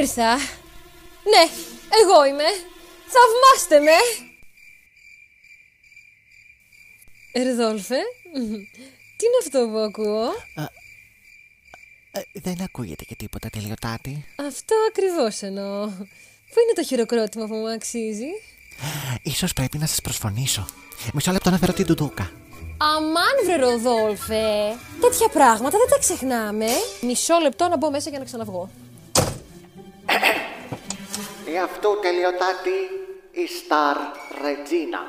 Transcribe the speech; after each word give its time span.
Ήρθα. 0.00 0.36
Ναι, 1.32 1.44
εγώ 2.02 2.24
είμαι. 2.24 2.48
Θαυμάστε 3.12 3.80
με. 3.80 3.98
Ερδόλφε, 7.32 7.98
τι 9.16 9.24
είναι 9.26 9.38
αυτό 9.42 9.68
που 9.68 9.78
ακούω; 9.78 10.24
Ε, 12.12 12.20
δεν 12.32 12.60
ακούγεται 12.62 13.04
και 13.04 13.14
τίποτα 13.14 13.50
τελειωτάτη. 13.50 14.24
Αυτό 14.36 14.74
ακριβώς 14.88 15.42
εννοώ. 15.42 15.86
Πού 16.50 16.60
είναι 16.60 16.72
το 16.74 16.84
χειροκρότημα 16.84 17.46
που 17.46 17.54
μου 17.54 17.70
αξίζει; 17.70 18.30
Ίσως 19.22 19.52
πρέπει 19.52 19.78
να 19.78 19.86
σας 19.86 20.00
προσφωνήσω. 20.00 20.66
Μισό 21.12 21.32
λεπτό 21.32 21.50
να 21.50 21.58
φέρω 21.58 21.72
την 21.72 21.86
τουντούκα. 21.86 22.32
Αμάν 22.76 23.36
βρε 23.44 23.56
Ροδόλφε, 23.56 24.76
τέτοια 25.00 25.28
πράγματα 25.28 25.78
δεν 25.78 25.88
τα 25.88 25.98
ξεχνάμε. 25.98 26.66
Μισό 27.00 27.38
λεπτό 27.38 27.68
να 27.68 27.76
μπω 27.76 27.90
μέσα 27.90 28.10
για 28.10 28.18
να 28.18 28.24
ξαναβγώ. 28.24 28.70
Ή 31.52 31.58
αυτού 31.58 31.98
τελειωτάτη 32.02 32.78
η 33.30 33.46
Σταρ 33.46 33.96
Ρετζίνα. 34.42 35.00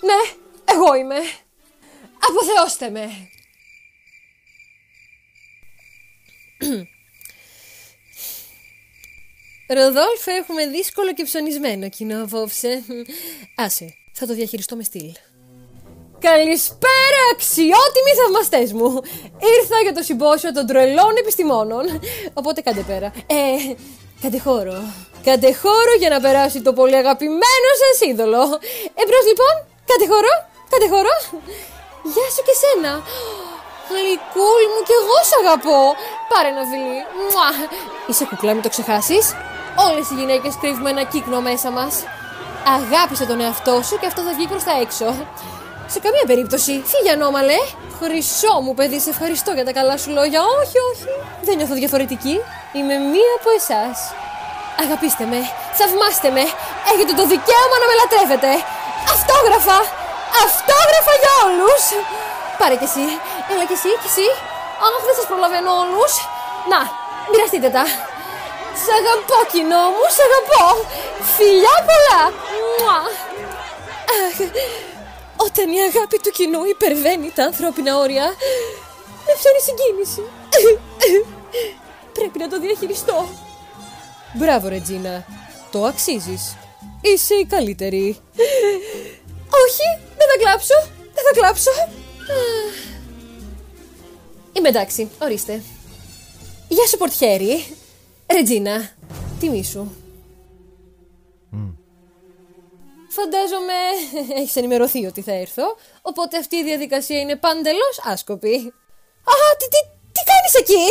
Ναι, 0.00 0.20
εγώ 0.64 0.94
είμαι. 0.94 1.16
Αποθεώστε 2.28 2.90
με. 2.90 3.10
Ροδόλφε, 9.68 10.32
έχουμε 10.32 10.66
δύσκολο 10.66 11.12
και 11.14 11.24
ψωνισμένο 11.24 11.88
κοινό 11.88 12.22
απόψε. 12.22 12.82
Άσε, 13.56 13.94
θα 14.12 14.26
το 14.26 14.34
διαχειριστώ 14.34 14.76
με 14.76 14.82
στυλ. 14.82 15.12
Καλησπέρα, 16.18 17.22
αξιότιμοι 17.32 18.12
θαυμαστές 18.22 18.72
μου! 18.72 19.00
Ήρθα 19.58 19.80
για 19.82 19.92
το 19.92 20.02
συμπόσιο 20.02 20.52
των 20.52 20.66
τρελών 20.66 21.16
επιστημόνων. 21.18 22.00
Οπότε 22.32 22.60
κάντε 22.60 22.82
πέρα. 22.82 23.12
Ε, 23.26 23.74
κάντε 24.22 24.38
χώρο. 24.46 24.76
Κάντε 25.26 25.50
χώρο 25.62 25.92
για 25.98 26.10
να 26.14 26.18
περάσει 26.24 26.58
το 26.66 26.72
πολύ 26.78 26.96
αγαπημένο 27.02 27.68
σας 27.82 27.96
είδωλο. 28.08 28.44
Εμπρός 29.00 29.24
λοιπόν, 29.30 29.54
κάντε 29.88 30.06
χώρο, 30.12 30.32
κάντε 30.70 30.88
χώρο. 30.94 31.14
Γεια 32.12 32.28
σου 32.34 32.42
και 32.46 32.54
σένα. 32.62 32.92
Γλυκούλ 33.88 34.64
μου 34.72 34.80
και 34.88 34.96
εγώ 35.00 35.18
σ' 35.28 35.36
αγαπώ. 35.40 35.80
Πάρε 36.30 36.48
ένα 36.54 36.64
φιλί. 36.70 36.98
Μουά. 37.18 37.50
Είσαι 38.08 38.24
κουκλά, 38.30 38.52
μην 38.54 38.62
το 38.66 38.70
ξεχάσεις. 38.74 39.24
Όλες 39.86 40.06
οι 40.10 40.14
γυναίκες 40.20 40.54
κρύβουμε 40.60 40.90
ένα 40.94 41.04
κύκνο 41.12 41.40
μέσα 41.48 41.68
μας. 41.78 41.94
Αγάπησε 42.76 43.24
τον 43.30 43.38
εαυτό 43.40 43.74
σου 43.86 43.94
και 44.00 44.06
αυτό 44.10 44.20
θα 44.26 44.32
βγει 44.36 44.46
προς 44.52 44.64
τα 44.68 44.74
έξω. 44.84 45.06
Σε 45.94 45.98
καμία 46.04 46.26
περίπτωση. 46.30 46.72
Φύγε 46.90 47.12
ανώμαλε. 47.16 47.58
Χρυσό 47.98 48.54
μου 48.64 48.72
παιδί, 48.78 48.98
σε 49.04 49.10
ευχαριστώ 49.14 49.50
για 49.58 49.64
τα 49.68 49.72
καλά 49.78 49.94
σου 50.02 50.10
λόγια. 50.18 50.40
Όχι, 50.60 50.76
όχι. 50.90 51.06
Δεν 51.46 51.54
νιώθω 51.58 51.74
διαφορετική. 51.82 52.36
Είμαι 52.76 52.96
μία 53.12 53.32
από 53.38 53.48
εσάς. 53.58 53.96
Αγαπήστε 54.84 55.24
με. 55.32 55.40
Θαυμάστε 55.78 56.28
με. 56.36 56.44
Έχετε 56.92 57.12
το 57.20 57.24
δικαίωμα 57.32 57.76
να 57.82 57.86
με 57.90 57.94
λατρεύετε. 58.00 58.50
Αυτόγραφα. 59.14 59.78
Αυτόγραφα 60.44 61.14
για 61.22 61.32
όλους. 61.46 61.82
Πάρε 62.58 62.76
κι 62.80 62.88
εσύ. 62.90 63.06
Έλα 63.52 63.64
κι 63.68 63.76
εσύ, 63.78 63.90
κι 64.02 64.08
εσύ. 64.12 64.28
Αχ, 64.84 64.94
δεν 65.06 65.14
σας 65.18 65.26
προλαβαίνω 65.30 65.70
όλους. 65.82 66.12
Να, 66.70 66.80
μοιραστείτε 67.30 67.68
τα. 67.76 67.84
Σ' 68.82 68.92
αγαπώ 68.98 69.38
κοινό 69.52 69.84
μου, 69.94 70.04
σ' 70.14 70.24
αγαπώ. 70.26 70.64
Φιλιά 71.36 71.76
πολλά. 71.88 72.20
Μουα. 72.60 72.98
Αχ, 75.42 75.48
όταν 75.48 75.72
η 75.72 75.80
αγάπη 75.80 76.18
του 76.22 76.30
κοινού 76.30 76.64
υπερβαίνει 76.64 77.30
τα 77.34 77.44
ανθρώπινα 77.44 77.98
όρια, 77.98 78.24
με 79.26 79.32
πιάνει 79.38 79.60
συγκίνηση. 79.68 80.22
Πρέπει 82.16 82.38
να 82.38 82.48
το 82.48 82.60
διαχειριστώ. 82.60 83.28
Μπράβο, 84.34 84.68
Ρετζίνα. 84.68 85.24
Το 85.70 85.84
αξίζεις. 85.84 86.56
Είσαι 87.00 87.34
η 87.34 87.44
καλύτερη. 87.44 88.04
Όχι, 89.62 89.86
δεν 90.16 90.26
θα 90.30 90.38
κλάψω. 90.38 90.74
Δεν 91.14 91.24
θα 91.24 91.40
κλάψω. 91.40 91.70
Είμαι 94.52 94.68
εντάξει, 94.68 95.10
ορίστε. 95.22 95.62
Γεια 96.68 96.86
σου, 96.86 96.96
πορτιέρι. 96.96 97.64
Ρετζίνα, 98.26 98.90
τιμή 99.40 99.64
σου. 99.64 99.96
Φαντάζομαι 103.16 103.78
έχεις 104.36 104.56
ενημερωθεί 104.56 105.06
ότι 105.06 105.22
θα 105.22 105.32
έρθω, 105.32 105.76
οπότε 106.02 106.38
αυτή 106.38 106.56
η 106.56 106.64
διαδικασία 106.64 107.20
είναι 107.20 107.36
παντελώς 107.36 108.00
άσκοπη. 108.04 108.54
Α, 109.32 109.34
τι, 109.58 109.66
τι, 109.68 109.80
τι 110.12 110.20
κάνεις 110.30 110.54
εκεί! 110.54 110.84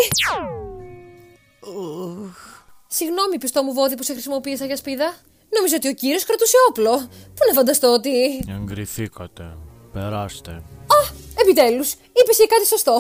Συγγνώμη, 2.88 3.38
πιστό 3.38 3.64
μου 3.64 3.74
βόδι 3.74 3.96
που 3.96 4.04
σε 4.04 4.14
χρησιμοποίησα 4.14 4.66
για 4.66 4.76
σπίδα. 4.76 5.16
Νόμιζα 5.56 5.76
ότι 5.76 5.88
ο 5.88 5.94
κύριος 5.94 6.24
κρατούσε 6.24 6.58
όπλο. 6.70 6.98
Πού 7.08 7.42
να 7.48 7.54
φανταστώ 7.54 7.94
ότι... 7.94 8.46
Εγκριθήκατε. 8.50 9.58
Περάστε. 9.94 10.52
Α, 10.52 10.98
επιτέλους, 11.42 11.94
είπες 11.94 12.38
και 12.38 12.48
κάτι 12.48 12.66
σωστό. 12.66 12.94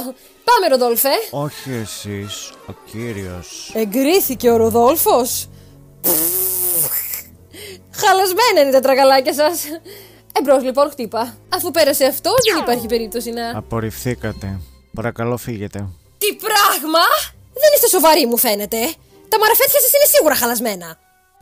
Πάμε, 0.43 0.67
Ροδόλφε. 0.69 1.09
Όχι 1.31 1.71
εσείς, 1.71 2.51
ο 2.67 2.73
κύριος. 2.91 3.71
Εγκρίθηκε 3.75 4.49
ο 4.49 4.55
Ροδόλφος. 4.55 5.49
Χαλασμένα 7.91 8.61
είναι 8.61 8.71
τα 8.71 8.79
τραγαλάκια 8.79 9.33
σας. 9.33 9.63
Εμπρός 10.39 10.63
λοιπόν, 10.63 10.89
χτύπα. 10.89 11.37
Αφού 11.49 11.71
πέρασε 11.71 12.05
αυτό, 12.05 12.31
δεν 12.51 12.61
υπάρχει 12.61 12.85
περίπτωση 12.85 13.29
να... 13.31 13.57
Απορριφθήκατε. 13.57 14.59
Παρακαλώ 14.93 15.37
φύγετε. 15.37 15.89
Τι 16.17 16.35
πράγμα! 16.35 17.05
Δεν 17.53 17.71
είστε 17.75 17.87
σοβαροί, 17.87 18.25
μου 18.25 18.37
φαίνεται. 18.37 18.77
Τα 19.29 19.39
μαραφέτια 19.39 19.79
σας 19.79 19.93
είναι 19.93 20.05
σίγουρα 20.13 20.35
χαλασμένα. 20.35 20.97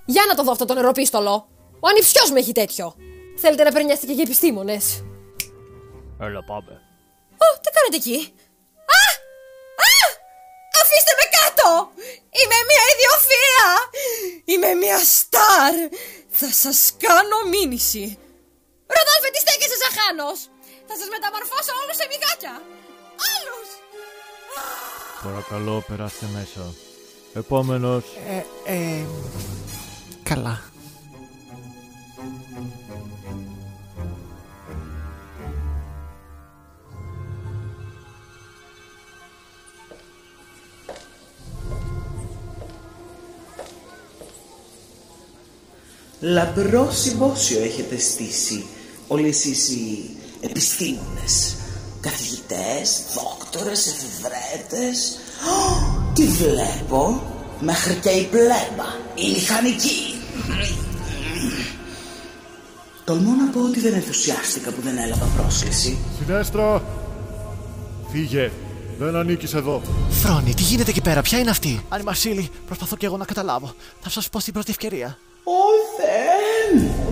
Για 0.06 0.24
να 0.28 0.35
το 0.35 0.44
δω 0.44 0.52
αυτό 0.52 0.66
το 0.66 0.74
νεροπίστολο. 0.74 1.47
Ο 1.80 1.88
ανιψιός 1.88 2.30
μου 2.30 2.36
έχει 2.36 2.51
τέτοιο. 2.51 2.96
Θέλετε 3.38 3.63
να 3.63 3.72
περνιάστε 3.72 4.06
και 4.06 4.13
για 4.13 4.24
επιστήμονες. 4.25 5.03
Έλα 6.19 6.44
πάμε. 6.44 6.81
Ω, 7.44 7.47
τι 7.62 7.69
κάνετε 7.75 7.96
εκεί; 7.96 8.34
Α! 8.97 9.01
Α! 9.01 9.28
Αφήστε 10.89 11.13
με 11.22 11.27
κάτω! 11.38 11.69
Είμαι 12.39 12.59
μια 12.69 12.83
ιδιοφία! 12.94 13.66
Είμαι 14.51 14.72
μια 14.83 15.00
στάρ! 15.16 15.75
Θα 16.39 16.50
σας 16.63 16.79
κάνω 17.05 17.38
μήνυση. 17.53 18.05
Ροδόλφε, 18.95 19.29
τι 19.33 19.39
στέκεσαι 19.45 19.77
σαν 19.81 19.91
χάνος! 20.00 20.39
Θα 20.88 20.95
σας 21.00 21.09
μεταμορφώσω 21.13 21.72
όλους 21.81 21.95
σε 22.00 22.05
μυγάκια! 22.11 22.55
Όλους! 23.33 23.67
Παρακαλώ 25.23 25.83
περάστε 25.88 26.25
μέσα. 26.35 26.63
Επόμενος. 27.33 28.03
Ε, 28.35 28.45
ε, 28.73 29.06
καλά. 30.23 30.56
Λαμπρό 46.19 46.91
συμπόσιο 46.91 47.62
έχετε 47.63 47.97
στήσει 47.97 48.66
όλοι 49.07 49.28
εσείς 49.28 49.69
οι 49.69 50.09
επιστήμονες 50.41 51.56
Καθηγητές, 52.02 53.03
δόκτορες, 53.13 53.88
εφηβρέτες 53.88 55.18
Ω, 55.47 56.12
Τι 56.13 56.25
βλέπω 56.25 57.22
Μέχρι 57.59 57.94
και 57.96 58.09
η 58.09 58.24
πλέμπα, 58.24 58.90
η 59.16 59.30
μηχανική 59.30 60.22
Τολμώ 63.06 63.31
να 63.31 63.51
πω 63.51 63.59
ότι 63.59 63.80
δεν 63.80 63.94
ενθουσιάστηκα 63.94 64.72
που 64.72 64.81
δεν 64.81 64.97
έλαβα 64.97 65.25
πρόσκληση 65.25 65.98
Συνέστρα! 66.18 66.83
Φύγε. 68.12 68.51
Δεν 69.00 69.16
ανήκεις 69.16 69.54
εδώ. 69.54 69.81
Φρόνη, 70.10 70.54
τι 70.54 70.62
γίνεται 70.62 70.89
εκεί 70.89 71.01
πέρα, 71.01 71.21
ποια 71.21 71.39
είναι 71.39 71.50
αυτή; 71.50 71.86
Αν 71.89 72.01
Μασίλη, 72.06 72.50
προσπαθώ 72.66 72.95
και 72.95 73.06
εγώ 73.06 73.18
να 73.18 73.25
καταλάβω. 73.25 73.74
Θα 74.00 74.10
σας 74.10 74.30
πω 74.30 74.39
στην 74.39 74.54
πρώτη 74.54 74.71
ευκαιρία. 74.71 75.18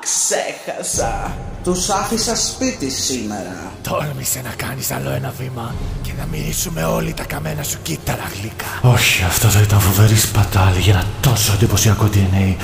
ξέχασα 0.00 1.36
Τους 1.64 1.88
άφησα 1.88 2.36
σπίτι 2.36 2.90
σήμερα 2.90 3.72
Τόλμησε 3.82 4.40
να 4.44 4.50
κάνεις 4.56 4.90
άλλο 4.90 5.10
ένα 5.10 5.34
βήμα 5.38 5.74
και 6.02 6.12
να 6.18 6.26
μυρίσουμε 6.26 6.84
όλοι 6.84 7.14
τα 7.14 7.24
καμένα 7.24 7.62
σου 7.62 7.78
κύτταρα 7.82 8.30
γλυκά. 8.38 8.94
Όχι, 8.94 9.22
αυτό 9.24 9.48
θα 9.48 9.60
ήταν 9.60 9.80
φοβερή 9.80 10.16
σπατάλη 10.16 10.78
για 10.78 10.92
ένα 10.92 11.06
τόσο 11.20 11.52
εντυπωσιακό 11.52 12.08
DNA. 12.14 12.56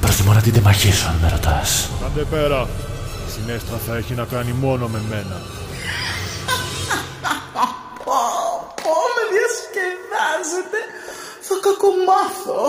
Προτιμώ 0.00 0.32
να 0.32 0.40
την 0.40 0.52
τεμαχίσω 0.52 1.08
αν 1.08 1.18
με 1.22 1.28
ρωτάς. 1.28 1.90
Κάντε 2.02 2.22
πέρα. 2.22 2.68
Η 3.28 3.30
συνέστρα 3.30 3.76
θα 3.86 3.96
έχει 3.96 4.14
να 4.14 4.24
κάνει 4.24 4.52
μόνο 4.52 4.86
με 4.88 5.00
μένα. 5.10 5.42
Πω, 8.04 8.18
πω, 8.82 8.94
με 9.16 9.22
διασκεδάζετε 10.36 10.78
Θα 11.40 11.54
κακομάθω 11.66 12.60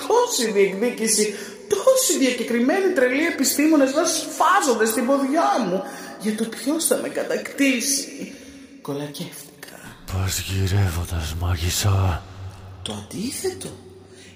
Τόση 0.00 0.50
διεκδίκηση 0.50 1.34
Τόσοι 1.68 2.18
διακεκριμένοι 2.18 2.92
τρελοί 2.94 3.26
επιστήμονες 3.26 3.94
να 3.94 4.04
σφάζονται 4.04 4.86
στην 4.86 5.06
ποδιά 5.06 5.50
μου 5.66 5.82
για 6.20 6.34
το 6.36 6.44
ποιος 6.44 6.84
θα 6.84 6.96
με 6.96 7.08
κατακτήσει. 7.08 8.32
Κολακεύτηκα. 8.82 9.78
Πας 10.12 10.40
γυρεύοντας, 10.40 11.34
μάγισσα. 11.40 12.22
Το 12.82 12.92
αντίθετο. 12.92 13.68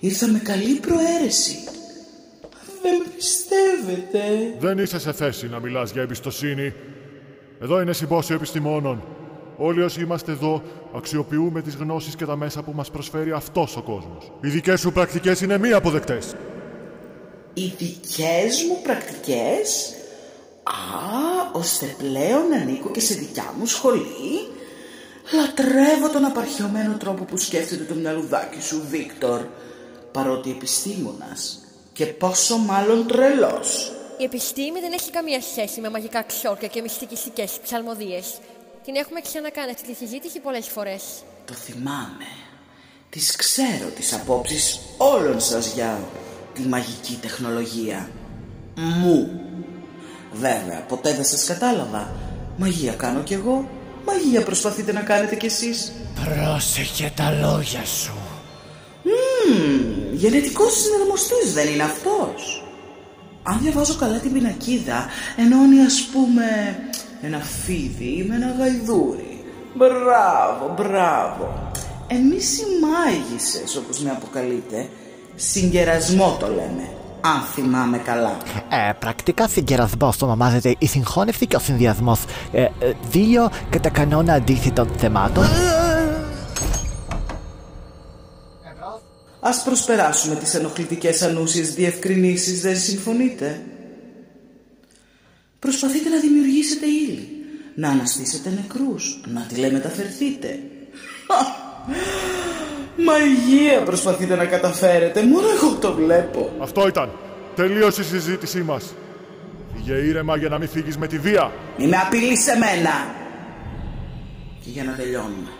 Ήρθα 0.01 0.27
με 0.27 0.39
καλή 0.39 0.75
προαίρεση. 0.75 1.57
Δεν 2.83 2.97
με 2.97 3.05
πιστεύετε. 3.17 4.55
Δεν 4.59 4.79
είσαι 4.79 4.99
σε 4.99 5.13
θέση 5.13 5.49
να 5.49 5.61
μιλάς 5.61 5.91
για 5.91 6.03
εμπιστοσύνη. 6.03 6.75
Εδώ 7.61 7.81
είναι 7.81 7.93
συμπόσιο 7.93 8.35
επιστημόνων. 8.35 9.05
Όλοι 9.57 9.83
όσοι 9.83 10.01
είμαστε 10.01 10.33
εδώ 10.33 10.63
αξιοποιούμε 10.95 11.63
τις 11.63 11.75
γνώσεις 11.75 12.17
και 12.17 12.25
τα 12.25 12.37
μέσα 12.37 12.63
που 12.63 12.73
μας 12.75 12.91
προσφέρει 12.91 13.33
αυτός 13.33 13.77
ο 13.77 13.83
κόσμος. 13.83 14.33
Οι 14.41 14.49
δικές 14.49 14.81
σου 14.81 14.93
πρακτικές 14.93 15.41
είναι 15.41 15.59
μη 15.59 15.73
αποδεκτές. 15.73 16.35
Οι 17.55 17.73
δικές 17.79 18.65
μου 18.69 18.83
πρακτικές... 18.83 19.95
Α, 20.65 21.51
ώστε 21.53 21.95
πλέον 21.99 22.53
ανήκω 22.63 22.91
και 22.91 23.01
σε 23.01 23.15
δικιά 23.15 23.55
μου 23.59 23.67
σχολή. 23.67 24.49
Λατρεύω 25.35 26.09
τον 26.13 26.25
απαρχιωμένο 26.25 26.97
τρόπο 26.97 27.25
που 27.25 27.37
σκέφτεται 27.37 27.85
το 27.85 27.95
μυαλουδάκι 27.95 28.63
σου, 28.63 28.83
Βίκτορ. 28.91 29.41
Παρότι 30.13 30.51
επιστήμονας. 30.51 31.65
Και 31.93 32.07
πόσο 32.07 32.57
μάλλον 32.57 33.07
τρελός. 33.07 33.93
Η 34.19 34.25
επιστήμη 34.25 34.81
δεν 34.81 34.93
έχει 34.93 35.11
καμία 35.11 35.41
σχέση 35.41 35.81
με 35.81 35.91
μαγικά 35.91 36.23
ξόρια 36.23 36.69
και 36.69 36.83
μυστικιστικές 36.83 37.59
ψαλμοδίες. 37.63 38.39
Την 38.85 38.97
έχουμε 38.97 39.21
ξανακάνει 39.21 39.71
αυτή 39.71 39.89
τη 39.89 39.95
συζήτηση 39.95 40.41
πολλές 40.41 40.67
φορές. 40.67 41.03
Το 41.45 41.55
θυμάμαι. 41.55 42.29
Τις 43.11 43.37
ξέρω 43.37 43.89
τις 43.97 44.13
απόψεις 44.13 44.81
όλων 44.97 45.41
σας 45.41 45.73
για 45.75 46.01
τη 46.55 46.63
μαγική 46.63 47.19
τεχνολογία. 47.21 48.11
Μου. 48.77 49.41
Βέβαια, 50.33 50.85
ποτέ 50.89 51.15
δεν 51.15 51.25
σας 51.25 51.45
κατάλαβα. 51.45 52.13
Μαγεία 52.57 52.93
κάνω 52.93 53.23
κι 53.23 53.35
εγώ. 53.35 53.69
Μαγεία 54.07 54.43
προσπαθείτε 54.43 54.93
να 54.93 55.01
κάνετε 55.01 55.37
κι 55.37 55.47
εσείς. 55.47 55.93
Πρόσεχε 56.25 57.13
τα 57.17 57.31
λόγια 57.31 57.85
σου. 57.85 58.17
Μμμ, 59.03 60.15
γενετικός 60.15 60.73
συνδρομοστής 60.81 61.53
δεν 61.53 61.69
είναι 61.69 61.83
αυτός. 61.83 62.65
Αν 63.43 63.59
διαβάζω 63.63 63.97
καλά 63.97 64.19
την 64.19 64.33
πινακίδα, 64.33 65.07
ενώνει 65.37 65.81
ας 65.81 66.09
πούμε 66.13 66.45
ένα 67.23 67.39
φίδι 67.39 68.25
με 68.29 68.35
ένα 68.35 68.55
γαϊδούρι. 68.59 69.45
Μπράβο, 69.75 70.75
μπράβο. 70.77 71.71
Εμείς 72.07 72.59
οι 72.59 72.65
μάγισσες, 72.81 73.77
όπως 73.77 73.99
με 73.99 74.11
αποκαλείτε, 74.11 74.89
συγκερασμό 75.35 76.37
το 76.41 76.47
λέμε, 76.47 76.89
αν 77.21 77.41
θυμάμαι 77.55 77.99
καλά. 77.99 78.37
Ε, 78.69 78.93
πρακτικά 78.99 79.49
συγκερασμό 79.49 80.13
ονομάζεται 80.23 80.75
η 80.79 80.87
συγχώνευση 80.87 81.47
και 81.47 81.57
ο 81.57 81.59
συνδυασμός 81.59 82.25
ε, 82.53 82.63
ε, 82.63 82.69
δύο 83.11 83.51
κατά 83.71 83.89
κανόνα 83.89 84.33
αντίθετων 84.33 84.89
θεμάτων. 84.97 85.45
Ας 89.41 89.63
προσπεράσουμε 89.63 90.35
τις 90.35 90.55
ενοχλητικές 90.55 91.23
ανούσιες 91.23 91.75
διευκρινήσεις, 91.75 92.61
δεν 92.61 92.77
συμφωνείτε; 92.77 93.61
Προσπαθείτε 95.67 96.09
να 96.09 96.21
δημιουργήσετε 96.21 96.87
ύλη, 96.87 97.29
να 97.75 97.89
αναστήσετε 97.89 98.51
νεκρούς, 98.51 99.21
να 99.27 99.41
τηλεμεταφερθείτε. 99.49 100.59
Μαγεία 103.07 103.83
προσπαθείτε 103.83 104.37
να 104.37 104.45
καταφέρετε, 104.45 105.23
μόνο 105.23 105.47
εγώ 105.51 105.75
το 105.75 105.93
βλέπω. 105.93 106.53
Αυτό 106.61 106.87
ήταν. 106.87 107.11
Τελείωσε 107.55 108.01
η 108.01 108.05
συζήτησή 108.05 108.63
μας. 108.63 108.95
Φύγε 109.75 109.95
ήρεμα 109.95 110.37
για 110.37 110.49
να 110.49 110.59
μην 110.59 110.69
φύγεις 110.69 110.99
με 110.99 111.07
τη 111.07 111.19
βία. 111.19 111.53
Μη 111.79 111.87
με 111.87 111.97
απειλείς 111.97 112.43
σε 112.43 112.57
μένα. 112.59 113.15
Και 114.65 114.71
για 114.71 114.85
να 114.85 114.93
τελειώνουμε. 114.93 115.51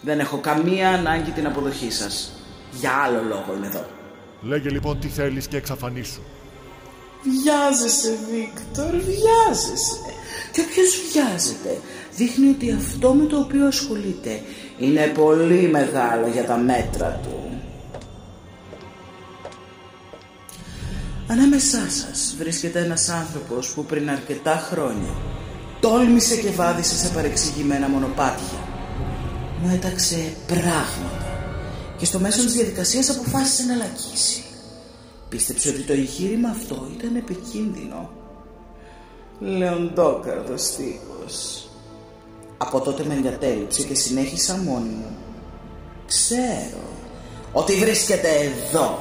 Δεν 0.00 0.20
έχω 0.20 0.38
καμία 0.38 0.88
ανάγκη 0.88 1.30
την 1.30 1.46
αποδοχή 1.46 1.90
σας. 1.90 2.32
Για 2.72 2.90
άλλο 2.90 3.22
λόγο 3.28 3.54
είμαι 3.56 3.66
εδώ. 3.66 3.86
Λέγε 4.40 4.68
λοιπόν 4.68 5.00
τι 5.00 5.08
θέλεις 5.08 5.46
και 5.48 5.56
εξαφανίσου. 5.56 6.20
Βιάζεσαι, 7.22 8.18
Βίκτορ, 8.30 8.90
βιάζεσαι. 8.90 10.10
Και 10.52 10.60
όποιος 10.60 11.00
βιάζεται; 11.12 11.80
Δείχνει 12.16 12.48
ότι 12.48 12.72
αυτό 12.72 13.14
με 13.14 13.24
το 13.24 13.38
οποίο 13.38 13.66
ασχολείται 13.66 14.42
είναι 14.78 15.06
πολύ 15.06 15.68
μεγάλο 15.68 16.26
για 16.26 16.44
τα 16.44 16.56
μέτρα 16.56 17.20
του. 17.22 17.40
Ανάμεσά 21.26 21.90
σας 21.90 22.34
βρίσκεται 22.38 22.78
ένας 22.78 23.08
άνθρωπος 23.08 23.72
που 23.74 23.84
πριν 23.84 24.10
αρκετά 24.10 24.68
χρόνια 24.70 25.14
τόλμησε 25.80 26.36
και 26.36 26.50
βάδισε 26.50 26.96
σε 26.96 27.08
παρεξηγημένα 27.08 27.88
μονοπάτια. 27.88 28.68
Μου 29.62 29.70
έταξε 29.74 30.32
πράγματα 30.46 31.54
και 31.98 32.04
στο 32.04 32.18
μέσο 32.18 32.42
της 32.42 32.52
διαδικασίας 32.52 33.10
αποφάσισε 33.10 33.62
να 33.62 33.74
λακίσει. 33.76 34.44
Πίστεψε 35.30 35.68
ότι 35.68 35.82
το 35.82 35.92
εγχείρημα 35.92 36.48
αυτό 36.48 36.88
ήταν 36.98 37.16
επικίνδυνο. 37.16 38.10
Λεοντόκαρδος 39.40 40.62
τύπος. 40.76 41.68
Από 42.58 42.80
τότε 42.80 43.04
με 43.08 43.14
εγκατέλειψε 43.14 43.82
και 43.82 43.94
συνέχισα 43.94 44.56
μόνη 44.56 44.88
μου. 44.88 45.16
Ξέρω 46.06 46.82
ότι 47.52 47.74
βρίσκεται 47.74 48.28
εδώ. 48.28 48.98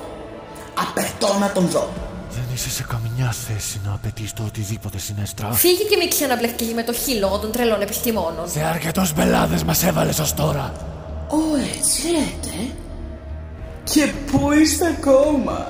Απαιτώ 0.90 1.38
να 1.40 1.52
τον 1.52 1.68
δω. 1.68 1.90
Δεν 2.32 2.44
είσαι 2.54 2.70
σε 2.70 2.84
καμιά 2.84 3.32
θέση 3.32 3.82
να 3.86 3.94
απαιτείς 3.94 4.34
το 4.34 4.44
οτιδήποτε 4.44 4.98
συνέστρα. 4.98 5.52
Φύγει 5.52 5.86
και 5.90 5.98
μην 5.98 6.10
ξαναμπλεχτεί 6.10 6.66
με 6.76 6.84
το 6.84 6.94
χείλογο 6.94 7.38
των 7.38 7.52
τρελών 7.52 7.82
επιστημόνων. 7.82 8.50
Σε 8.50 8.62
αρκετούς 8.64 9.14
μπελάδες 9.14 9.64
μας 9.64 9.84
έβαλες 9.84 10.20
ως 10.20 10.34
τώρα. 10.34 10.74
Ω, 11.30 11.56
έτσι 11.78 12.08
λέτε. 12.08 12.74
Και 13.84 14.14
πού 14.32 14.52
είστε 14.52 14.88
ακόμα; 14.88 15.68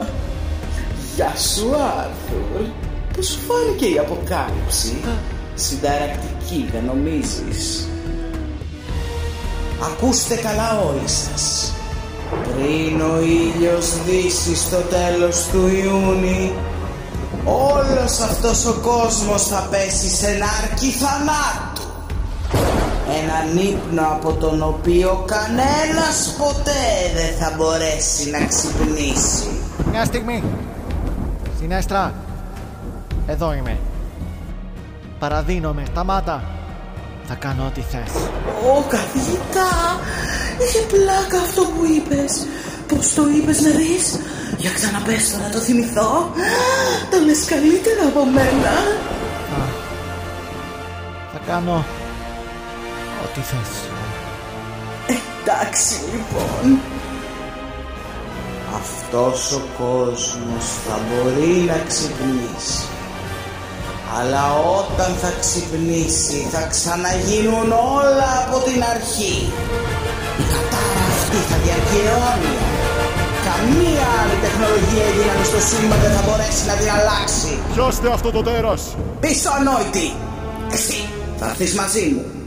Γεια 1.20 1.36
σου, 1.38 1.76
Άρθουρ. 1.76 2.68
Πώς 3.16 3.28
σου 3.28 3.40
φάνηκε 3.48 3.86
η 3.86 3.98
αποκάλυψη; 3.98 4.98
Συνταρακτική, 5.56 6.70
δεν 6.72 6.84
νομίζεις; 6.84 7.88
Ακούστε 9.82 10.36
καλά 10.36 10.80
όλοι 10.80 11.08
σας. 11.08 11.74
Πριν 12.44 13.02
ο 13.02 13.20
ήλιος 13.22 14.04
δύσει 14.04 14.56
στο 14.56 14.78
τέλος 14.78 15.48
του 15.52 15.68
Ιούνι, 15.68 16.54
όλος 17.46 18.20
αυτός 18.20 18.66
ο 18.66 18.74
κόσμος 18.82 19.44
θα 19.44 19.68
πέσει 19.72 20.10
σε 20.10 20.28
νάρκη 20.28 20.90
θανάτου. 20.92 21.88
Έναν 23.22 23.58
ύπνο 23.58 24.02
από 24.02 24.34
τον 24.34 24.64
οποίο 24.64 25.24
κανένας 25.28 26.36
ποτέ 26.38 26.86
δεν 27.16 27.38
θα 27.40 27.56
μπορέσει 27.58 28.30
να 28.30 28.46
ξυπνήσει. 28.46 29.48
Μια 29.92 30.06
στιγμή. 30.06 30.44
Συνέστρα. 31.60 32.14
Εδώ 33.28 33.54
είμαι. 33.54 33.78
Παραδίνομαι. 35.20 35.84
Σταμάτα. 35.92 36.44
Θα 37.28 37.36
κάνω 37.36 37.66
ό,τι 37.66 37.82
θες. 37.82 38.14
Ω, 38.68 38.84
καθηγητά, 38.90 40.00
είχε 40.62 40.80
πλάκα 40.80 41.38
αυτό 41.44 41.62
που 41.62 41.86
είπες. 41.96 42.48
Πώς 42.88 43.14
το 43.14 43.24
είπες 43.28 43.62
να 43.62 43.70
δεις; 43.70 44.20
Για 44.58 44.72
ξαναπες 44.72 45.32
το 45.32 45.38
να 45.38 45.50
το 45.50 45.58
θυμηθώ. 45.58 46.32
Το 47.12 47.18
λες 47.26 47.46
καλύτερα 47.46 48.04
από 48.08 48.26
μένα. 48.26 48.74
Θα 51.34 51.40
κάνω 51.48 51.86
ό,τι 53.24 53.40
θες. 53.40 53.72
Εντάξει 55.08 55.96
λοιπόν. 56.12 56.80
Αυτός 58.78 59.52
ο 59.52 59.62
κόσμος 59.78 60.66
θα 60.86 61.00
μπορεί 61.08 61.54
να 61.72 61.78
ξυπνήσει. 61.88 62.84
Αλλά 64.18 64.46
όταν 64.80 65.12
θα 65.22 65.32
ξυπνήσει 65.40 66.48
θα 66.52 66.62
ξαναγίνουν 66.74 67.72
όλα 67.72 68.32
από 68.44 68.58
την 68.68 68.84
αρχή. 68.94 69.38
Η 70.42 70.46
κατάρα 70.54 71.06
αυτή 71.16 71.40
θα 71.50 71.58
διαρκεί 71.64 72.00
αιώνια. 72.08 72.58
Καμία 73.50 74.06
άλλη 74.20 74.38
τεχνολογία 74.46 75.06
ή 75.10 75.14
δύναμη 75.18 75.46
στο 75.52 75.60
σύμπαν 75.70 76.00
δεν 76.04 76.12
θα 76.18 76.22
μπορέσει 76.26 76.64
να 76.70 76.74
την 76.80 76.90
αλλάξει. 76.98 77.52
Πιάστε 77.74 78.08
αυτό 78.18 78.32
το 78.32 78.42
τέρας. 78.44 78.82
Πίσω 79.20 79.50
ανόητη! 79.58 80.08
Εσύ 80.72 81.00
θα 81.40 81.46
έρθεις 81.50 81.74
μαζί 81.76 82.06
μου. 82.16 82.39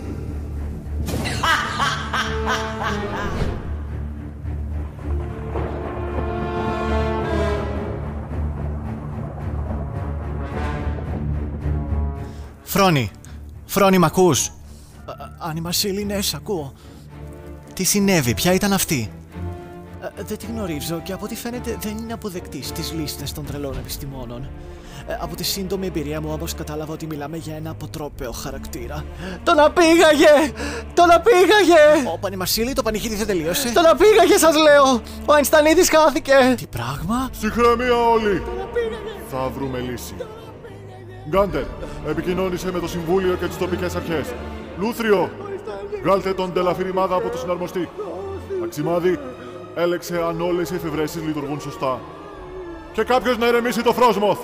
Φρόνη. 12.72 13.10
Φρόνη, 13.66 13.98
μ' 13.98 14.04
ακούς; 14.04 14.50
Άννη 15.38 15.60
Μαρσίλη, 15.60 16.04
ναι, 16.04 16.20
σ' 16.20 16.34
ακούω. 16.34 16.72
Τι 17.74 17.84
συνέβη, 17.84 18.34
ποια 18.34 18.52
ήταν 18.52 18.72
αυτή; 18.72 19.10
Ε, 20.02 20.22
δεν 20.22 20.38
τη 20.38 20.46
γνωρίζω 20.46 21.00
και 21.04 21.12
από 21.12 21.24
ό,τι 21.24 21.34
φαίνεται 21.34 21.76
δεν 21.80 21.96
είναι 21.96 22.12
αποδεκτή 22.12 22.62
στις 22.62 22.92
λίστες 22.92 23.32
των 23.32 23.46
τρελών 23.46 23.78
επιστημόνων. 23.78 24.48
Ε, 25.06 25.16
από 25.20 25.36
τη 25.36 25.44
σύντομη 25.44 25.86
εμπειρία 25.86 26.20
μου 26.20 26.28
όμω 26.32 26.44
κατάλαβα 26.56 26.92
ότι 26.92 27.06
μιλάμε 27.06 27.36
για 27.36 27.56
ένα 27.56 27.70
αποτρόπαιο 27.70 28.32
χαρακτήρα. 28.32 29.04
Τον 29.42 29.58
απήγαγε! 29.60 30.52
Τον 30.94 31.10
απήγαγε! 31.10 32.08
Ω 32.14 32.18
Πανιμασίλη, 32.18 32.72
το 32.72 32.82
πανηγύρι 32.82 33.14
δεν 33.14 33.26
τελείωσε. 33.26 33.72
Τον 33.72 33.86
απήγαγε, 33.86 34.36
σας 34.36 34.56
λέω! 34.56 35.02
Ο 35.26 35.32
Αϊνστανίδη 35.32 35.86
χάθηκε! 35.96 36.54
Τι 36.56 36.66
πράγμα; 36.66 37.30
Συγχρεμία 37.38 37.96
όλοι! 37.96 38.42
Θα 39.30 39.50
βρούμε 39.54 39.78
λύση. 39.78 40.14
Γκάντερ, 41.28 41.64
επικοινώνησε 42.08 42.72
με 42.72 42.78
το 42.78 42.88
Συμβούλιο 42.88 43.34
και 43.34 43.46
τις 43.46 43.56
τοπικές 43.56 43.94
αρχές. 43.94 44.34
Λούθριο, 44.78 45.30
βγάλτε 46.02 46.34
τον 46.34 46.52
Τελαφυρημάδα 46.52 47.14
από 47.14 47.28
το 47.28 47.38
συναρμοστή. 47.38 47.88
Αξιμάδη, 48.64 49.18
έλεξε 49.74 50.22
αν 50.22 50.40
όλες 50.40 50.70
οι 50.70 50.74
εφευρέσεις 50.74 51.22
λειτουργούν 51.22 51.60
σωστά. 51.60 52.00
Και 52.92 53.02
κάποιος 53.02 53.38
να 53.38 53.46
ηρεμήσει 53.46 53.82
το 53.82 53.92
Φρόσμοθ. 53.92 54.38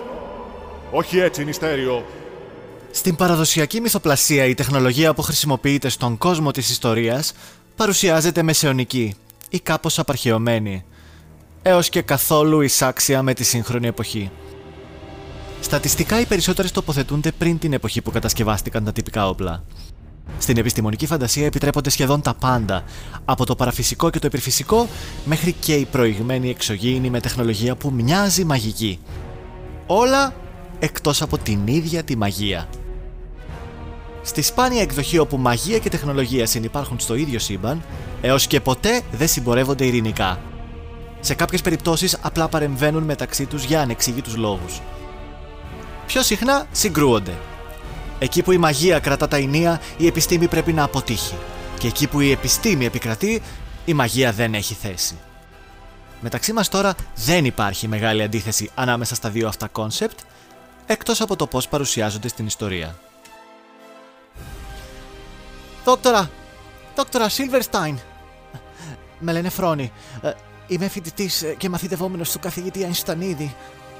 Όχι 0.90 1.18
έτσι, 1.18 1.44
νηστέριο. 1.44 2.04
Στην 2.90 3.16
παραδοσιακή 3.16 3.80
μυθοπλασία 3.80 4.44
η 4.44 4.54
τεχνολογία 4.54 5.14
που 5.14 5.22
χρησιμοποιείται 5.22 5.88
στον 5.88 6.18
κόσμο 6.18 6.50
της 6.50 6.70
ιστορίας 6.70 7.32
παρουσιάζεται 7.76 8.42
μεσαιωνική 8.42 9.14
ή 9.48 9.60
κάπως 9.60 9.98
απαρχαιωμένη, 9.98 10.84
έως 11.62 11.88
και 11.88 12.02
καθόλου 12.02 12.60
εισάξια 12.60 13.22
με 13.22 13.34
τη 13.34 13.44
σύγχρονη 13.44 13.86
εποχή. 13.86 14.30
Στατιστικά 15.60 16.20
οι 16.20 16.24
περισσότερες 16.26 16.72
τοποθετούνται 16.72 17.32
πριν 17.32 17.58
την 17.58 17.72
εποχή 17.72 18.02
που 18.02 18.10
κατασκευάστηκαν 18.10 18.84
τα 18.84 18.92
τυπικά 18.92 19.28
όπλα. 19.28 19.64
Στην 20.38 20.56
επιστημονική 20.56 21.06
φαντασία 21.06 21.46
επιτρέπονται 21.46 21.90
σχεδόν 21.90 22.20
τα 22.20 22.34
πάντα, 22.34 22.84
από 23.24 23.46
το 23.46 23.54
παραφυσικό 23.54 24.10
και 24.10 24.18
το 24.18 24.26
επιφυσικό 24.26 24.88
μέχρι 25.24 25.52
και 25.52 25.74
η 25.74 25.84
προηγμένη 25.84 26.50
εξωγήινη 26.50 27.10
με 27.10 27.20
τεχνολογία 27.20 27.76
που 27.76 27.92
μοιάζει 27.92 28.44
μαγική. 28.44 28.98
Όλα 29.86 30.34
εκτός 30.78 31.22
από 31.22 31.38
την 31.38 31.66
ίδια 31.66 32.02
τη 32.02 32.16
μαγεία. 32.16 32.68
Στη 34.22 34.42
σπάνια 34.42 34.82
εκδοχή 34.82 35.18
όπου 35.18 35.36
μαγεία 35.36 35.78
και 35.78 35.88
τεχνολογία 35.88 36.46
συνυπάρχουν 36.46 37.00
στο 37.00 37.14
ίδιο 37.14 37.38
σύμπαν, 37.38 37.82
σχεδόν 38.20 38.60
ποτέ 38.60 39.00
δεν 39.12 39.28
συμπορεύονται 39.28 39.84
ειρηνικά. 39.86 40.38
Σε 41.20 41.34
κάποιες 41.34 41.62
περιπτώσεις 41.62 42.18
απλά 42.20 42.48
παρεμβαίνουν 42.48 43.02
μεταξύ 43.02 43.46
τους 43.46 43.64
για 43.64 43.80
ανεξήγητους 43.80 44.36
λόγους. 44.36 44.80
Πιο 46.08 46.22
συχνά 46.22 46.66
συγκρούονται. 46.72 47.38
Εκεί 48.18 48.42
που 48.42 48.52
η 48.52 48.58
μαγεία 48.58 48.98
κρατά 48.98 49.28
τα 49.28 49.36
ηνία, 49.36 49.80
η 49.96 50.06
επιστήμη 50.06 50.48
πρέπει 50.48 50.72
να 50.72 50.82
αποτύχει. 50.82 51.34
Και 51.78 51.86
εκεί 51.86 52.06
που 52.06 52.20
η 52.20 52.30
επιστήμη 52.30 52.84
επικρατεί, 52.84 53.42
η 53.84 53.94
μαγεία 53.94 54.32
δεν 54.32 54.54
έχει 54.54 54.74
θέση. 54.74 55.18
Μεταξύ 56.20 56.52
μας 56.52 56.68
τώρα 56.68 56.94
δεν 57.14 57.44
υπάρχει 57.44 57.88
μεγάλη 57.88 58.22
αντίθεση 58.22 58.70
ανάμεσα 58.74 59.14
στα 59.14 59.30
δύο 59.30 59.48
αυτά 59.48 59.68
concept, 59.68 60.18
εκτός 60.86 61.20
από 61.20 61.36
το 61.36 61.46
πώς 61.46 61.68
παρουσιάζονται 61.68 62.28
στην 62.28 62.46
ιστορία. 62.46 62.98
Δόκτωρα! 65.84 66.30
Δόκτωρα 66.96 67.28
Σίλβερστάιν! 67.28 67.98
Με 69.18 69.32
λένε 69.32 69.48
Φρόνη. 69.48 69.92
Ε, 70.22 70.32
είμαι 70.66 70.88
φοιτητής 70.88 71.44
και 71.56 71.68
μαθητευόμενος 71.68 72.30
του 72.30 72.38
καθηγητή 72.38 72.82
Αϊνστανίδη. 72.82 73.54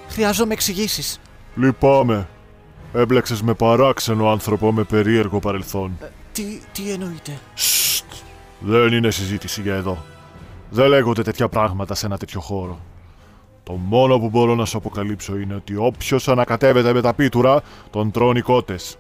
Χρειάζομαι 0.09 0.53
εξηγήσεις. 0.53 1.21
Λυπάμαι. 1.59 2.29
Έμπλεξες 2.93 3.43
με 3.43 3.55
παράξενο 3.55 4.29
άνθρωπο 4.31 4.73
με 4.73 4.85
περίεργο 4.85 5.39
παρελθόν. 5.39 5.97
Ε, 6.01 6.07
τι, 6.33 6.43
τι 6.73 6.91
εννοείτε; 6.91 7.39
Σστ. 7.55 8.05
Δεν 8.61 8.93
είναι 8.93 9.11
συζήτηση 9.11 9.61
για 9.61 9.75
εδώ. 9.75 10.05
Δεν 10.71 10.89
λέγονται 10.89 11.23
τέτοια 11.23 11.49
πράγματα 11.49 11.95
σε 11.95 12.07
ένα 12.07 12.19
τέτοιο 12.19 12.41
χώρο. 12.41 12.81
Το 13.63 13.73
μόνο 13.73 14.19
που 14.19 14.29
μπορώ 14.29 14.55
να 14.55 14.65
σου 14.65 14.77
αποκαλύψω 14.77 15.37
είναι 15.37 15.55
ότι 15.55 15.77
όποιος 15.77 16.29
ανακατεύεται 16.29 16.93
με 16.93 17.01
τα 17.01 17.15
πίτουρα, 17.15 17.63
τον 17.91 18.11
τρώνει 18.11 18.41
κότες. 18.41 18.99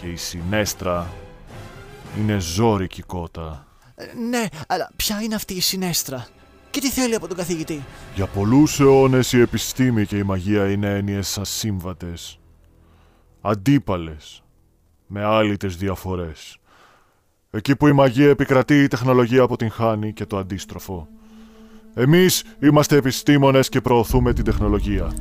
Και 0.00 0.06
η 0.06 0.16
συνέστρα 0.16 1.12
είναι 2.18 2.38
ζώρικη 2.38 3.02
κότα. 3.02 3.66
Ε, 3.94 4.04
ναι, 4.28 4.44
αλλά 4.68 4.90
ποια 4.96 5.20
είναι 5.20 5.34
αυτή 5.34 5.54
η 5.54 5.60
συνέστρα; 5.60 6.26
Και 6.76 6.82
τι 6.82 6.90
θέλει 6.90 7.14
από 7.14 7.28
τον 7.28 7.36
καθηγητή; 7.36 7.84
Για 8.14 8.26
πολλούς 8.26 8.80
αιώνες 8.80 9.32
η 9.32 9.40
επιστήμη 9.40 10.06
και 10.06 10.16
η 10.16 10.22
μαγεία 10.22 10.70
είναι 10.70 10.94
έννοιες 10.94 11.38
ασύμβατες. 11.38 12.38
Αντίπαλες. 13.40 14.42
Με 15.06 15.24
άλυτες 15.24 15.76
διαφορές. 15.76 16.58
Εκεί 17.50 17.76
που 17.76 17.86
η 17.86 17.92
μαγεία 17.92 18.28
επικρατεί, 18.28 18.82
η 18.82 18.88
τεχνολογία 18.88 19.42
αποτυγχάνει 19.42 20.12
και 20.12 20.26
το 20.26 20.36
αντίστροφο. 20.36 21.08
Εμείς 21.94 22.42
είμαστε 22.60 22.96
επιστήμονες 22.96 23.68
και 23.68 23.80
προωθούμε 23.80 24.32
την 24.32 24.44
τεχνολογία. 24.44 25.12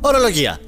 Ορολογία. 0.00 0.60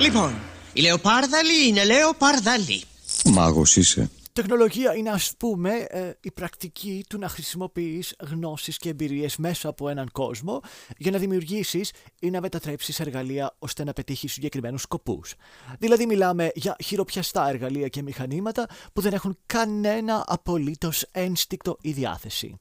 Λοιπόν, 0.00 0.32
η 0.72 0.80
Λεοπάρδαλη 0.80 1.68
είναι 1.68 1.84
Λεοπάρδαλη. 1.84 2.82
Μάγος 3.24 3.76
είσαι. 3.76 4.10
Τεχνολογία 4.36 4.94
είναι 4.94 5.10
ας 5.10 5.34
πούμε 5.38 5.70
ε, 5.88 6.12
η 6.20 6.30
πρακτική 6.30 7.04
του 7.08 7.18
να 7.18 7.28
χρησιμοποιείς 7.28 8.14
γνώσεις 8.30 8.76
και 8.76 8.88
εμπειρίες 8.88 9.36
μέσα 9.36 9.68
από 9.68 9.88
έναν 9.88 10.10
κόσμο 10.12 10.60
για 10.96 11.10
να 11.10 11.18
δημιουργήσεις 11.18 11.92
ή 12.20 12.30
να 12.30 12.40
μετατρέψεις 12.40 13.00
εργαλεία 13.00 13.54
ώστε 13.58 13.84
να 13.84 13.92
πετύχεις 13.92 14.32
συγκεκριμένους 14.32 14.82
σκοπούς. 14.82 15.34
Δηλαδή 15.78 16.06
μιλάμε 16.06 16.50
για 16.54 16.76
χειροπιαστά 16.84 17.48
εργαλεία 17.48 17.88
και 17.88 18.02
μηχανήματα 18.02 18.66
που 18.92 19.00
δεν 19.00 19.12
έχουν 19.12 19.38
κανένα 19.46 20.24
απολύτως 20.26 21.02
ένστικτο 21.10 21.76
ή 21.80 21.92
διάθεση. 21.92 22.58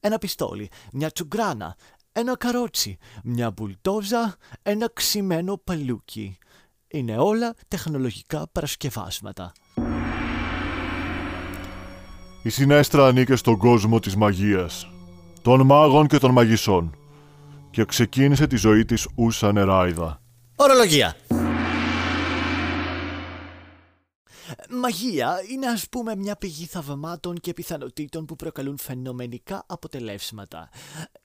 Ένα 0.00 0.18
πιστόλι, 0.18 0.70
μια 0.92 1.10
τσουγκράνα, 1.10 1.76
ένα 2.12 2.36
καρότσι, 2.36 2.98
μια 3.24 3.50
μπουλτόζα, 3.50 4.36
ένα 4.62 4.90
ξημένο 4.92 5.56
παλούκι. 5.56 6.38
Είναι 6.88 7.18
όλα 7.18 7.54
τεχνολογικά 7.68 8.48
παρασκευάσματα. 8.52 9.52
Η 12.42 12.48
συνέστρα 12.48 13.06
ανήκε 13.06 13.36
στον 13.36 13.56
κόσμο 13.56 13.98
της 13.98 14.16
μαγείας, 14.16 14.90
των 15.42 15.66
μάγων 15.66 16.06
και 16.06 16.18
των 16.18 16.30
μαγισσών 16.30 16.96
και 17.70 17.84
ξεκίνησε 17.84 18.46
τη 18.46 18.56
ζωή 18.56 18.84
της 18.84 19.08
ούσα 19.14 19.52
νεράιδα. 19.52 20.20
Ορολογία. 20.56 21.16
Μαγεία 24.70 25.36
είναι 25.50 25.66
ας 25.66 25.88
πούμε 25.88 26.16
μια 26.16 26.36
πηγή 26.36 26.66
θαυμάτων 26.66 27.36
και 27.40 27.52
πιθανότητων 27.52 28.24
που 28.24 28.36
προκαλούν 28.36 28.78
φαινομενικά 28.78 29.64
αποτελεύσματα. 29.66 30.68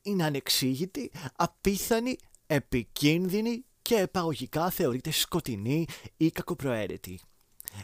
Είναι 0.02 0.24
ανεξήγητη, 0.24 1.12
απίθανη, 1.36 2.18
επικίνδυνη 2.48 3.66
και 3.82 3.96
επαγωγικά 3.96 4.70
θεωρείται 4.70 5.12
σκοτεινή 5.12 5.86
ή 6.18 6.32
κακοπροαίρετη. 6.32 7.20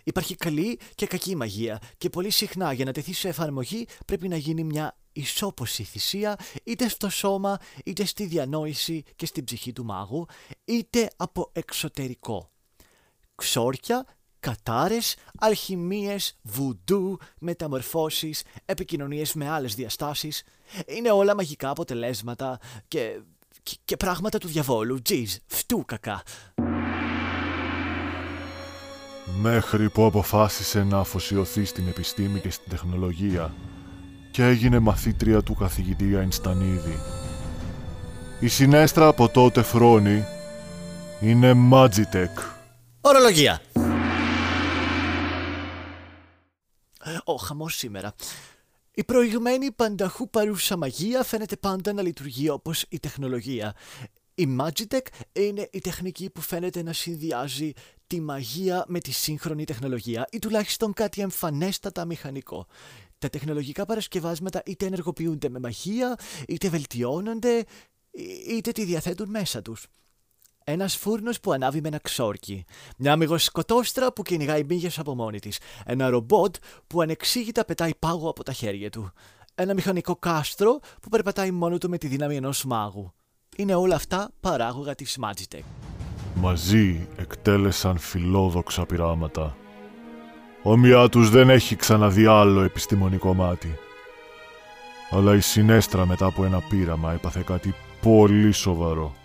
Υπάρχει 0.04 0.36
καλή 0.36 0.80
και 0.96 1.08
κακή 1.08 1.36
μαγεία 1.36 1.82
και 1.98 2.10
πολύ 2.10 2.30
συχνά 2.30 2.74
για 2.74 2.86
να 2.86 2.92
τεθεί 2.92 3.14
σε 3.14 3.28
εφαρμογή 3.28 3.88
πρέπει 4.06 4.28
να 4.28 4.38
γίνει 4.38 4.64
μια 4.64 4.98
ισόποση 5.14 5.84
θυσία 5.84 6.36
είτε 6.64 6.88
στο 6.88 7.10
σώμα 7.10 7.58
είτε 7.86 8.06
στη 8.06 8.26
διανόηση 8.26 9.04
και 9.16 9.26
στην 9.26 9.44
ψυχή 9.44 9.74
του 9.74 9.86
μάγου 9.86 10.26
είτε 10.66 11.10
από 11.16 11.50
εξωτερικό. 11.54 12.52
Ξόρκια, 13.36 14.06
κατάρες, 14.40 15.16
αλχημίες, 15.40 16.38
βουντού, 16.42 17.20
μεταμορφώσεις, 17.40 18.44
επικοινωνίες 18.66 19.34
με 19.34 19.50
άλλες 19.50 19.76
διαστάσεις. 19.76 20.44
Είναι 20.86 21.12
όλα 21.12 21.36
μαγικά 21.36 21.70
αποτελέσματα 21.70 22.60
και, 22.88 23.22
και, 23.64 23.78
και 23.86 23.98
πράγματα 23.98 24.38
του 24.38 24.48
διαβόλου, 24.48 25.02
τζιζ, 25.02 25.36
φτού 25.46 25.86
κακά 25.86 26.24
μέχρι 29.38 29.90
που 29.90 30.06
αποφάσισε 30.06 30.84
να 30.84 30.98
αφοσιωθεί 30.98 31.66
στην 31.66 31.88
επιστήμη 31.88 32.40
και 32.40 32.50
στην 32.50 32.70
τεχνολογία 32.70 33.54
και 34.32 34.44
έγινε 34.44 34.80
μαθήτρια 34.80 35.44
του 35.44 35.54
καθηγητή 35.54 36.16
Αϊνστανίδη. 36.16 37.00
Η 38.40 38.48
συνέστρα 38.48 39.08
από 39.08 39.30
τότε 39.30 39.62
φρόνη 39.62 40.24
είναι 41.22 41.70
Magitech. 41.72 42.60
Ορολογία. 43.02 43.62
Ο 47.24 47.36
χαμός 47.36 47.76
σήμερα. 47.76 48.14
Η 48.94 49.04
προηγμένη 49.04 49.72
πανταχού 49.72 50.30
παρούσα 50.30 50.78
μαγεία 50.78 51.24
φαίνεται 51.24 51.56
πάντα 51.56 51.94
να 51.94 52.02
λειτουργεί 52.02 52.50
όπως 52.50 52.86
η 52.90 53.00
τεχνολογία. 53.00 53.74
Η 54.40 54.58
Magitech 54.60 55.06
είναι 55.32 55.70
η 55.72 55.80
τεχνική 55.80 56.30
που 56.30 56.42
φαίνεται 56.42 56.84
να 56.84 56.94
συνδυάζει 56.94 57.72
τη 58.08 58.22
μαγεία 58.22 58.86
με 58.88 59.00
τη 59.00 59.12
σύγχρονη 59.12 59.64
τεχνολογία 59.64 60.28
ή 60.32 60.40
τουλάχιστον 60.40 60.94
κάτι 60.94 61.22
εμφανέστατα 61.22 62.06
μηχανικό. 62.06 62.66
Τα 63.18 63.30
τεχνολογικά 63.30 63.86
παρασκευάσματα 63.86 64.62
είτε 64.66 64.86
ενεργοποιούνται 64.86 65.50
με 65.50 65.60
μαγεία, 65.60 66.16
είτε 66.48 66.70
βελτιώνονται, 66.70 67.64
είτε 68.50 68.72
τη 68.72 68.84
διαθέτουν 68.86 69.30
μέσα 69.30 69.62
τους. 69.62 69.88
Ένας 70.64 70.96
φούρνος 70.96 71.40
που 71.40 71.52
ανάβει 71.52 71.82
με 71.82 71.88
ένα 71.88 72.00
ξόρκι. 72.00 72.66
Μια 72.98 73.16
μυγοσκοτόστρα 73.16 74.14
που 74.14 74.22
κυνηγάει 74.22 74.64
μύγες 74.64 75.00
από 75.00 75.16
μόνη 75.16 75.40
της. 75.40 75.60
Ένα 75.86 76.10
ρομπότ 76.10 76.56
που 76.88 77.02
ανεξήγητα 77.02 77.66
πετάει 77.66 77.96
πάγο 78.00 78.30
από 78.30 78.44
τα 78.44 78.54
χέρια 78.54 78.90
του. 78.90 79.12
ένα 79.56 79.74
μηχανικό 79.74 80.16
κάστρο 80.16 80.80
που 81.02 81.10
περπατάει 81.10 81.52
μόνο 81.52 81.78
του 81.78 81.90
με 81.90 81.98
τη 81.98 82.08
δύναμη 82.08 82.36
ενός 82.36 82.66
μάγου. 82.66 83.14
Είναι 83.60 83.76
όλα 83.76 83.96
αυτά 83.96 84.30
παράγωγα 84.40 84.96
της 84.96 85.20
Magitech. 85.22 85.64
Μαζί 86.36 87.08
εκτέλεσαν 87.16 87.98
φιλόδοξα 87.98 88.86
πειράματα. 88.86 89.56
Όμοιά 90.64 91.10
τους 91.10 91.30
δεν 91.30 91.50
έχει 91.50 91.76
ξαναδεί 91.76 92.26
άλλο 92.26 92.62
επιστημονικό 92.62 93.34
μάτι. 93.34 93.78
Αλλά 95.10 95.36
η 95.36 95.40
συνέστρα 95.40 96.06
μετά 96.06 96.26
από 96.26 96.46
ένα 96.46 96.62
πείραμα 96.70 97.14
έπαθε 97.14 97.44
κάτι 97.46 97.76
πολύ 98.02 98.52
σοβαρό. 98.52 99.16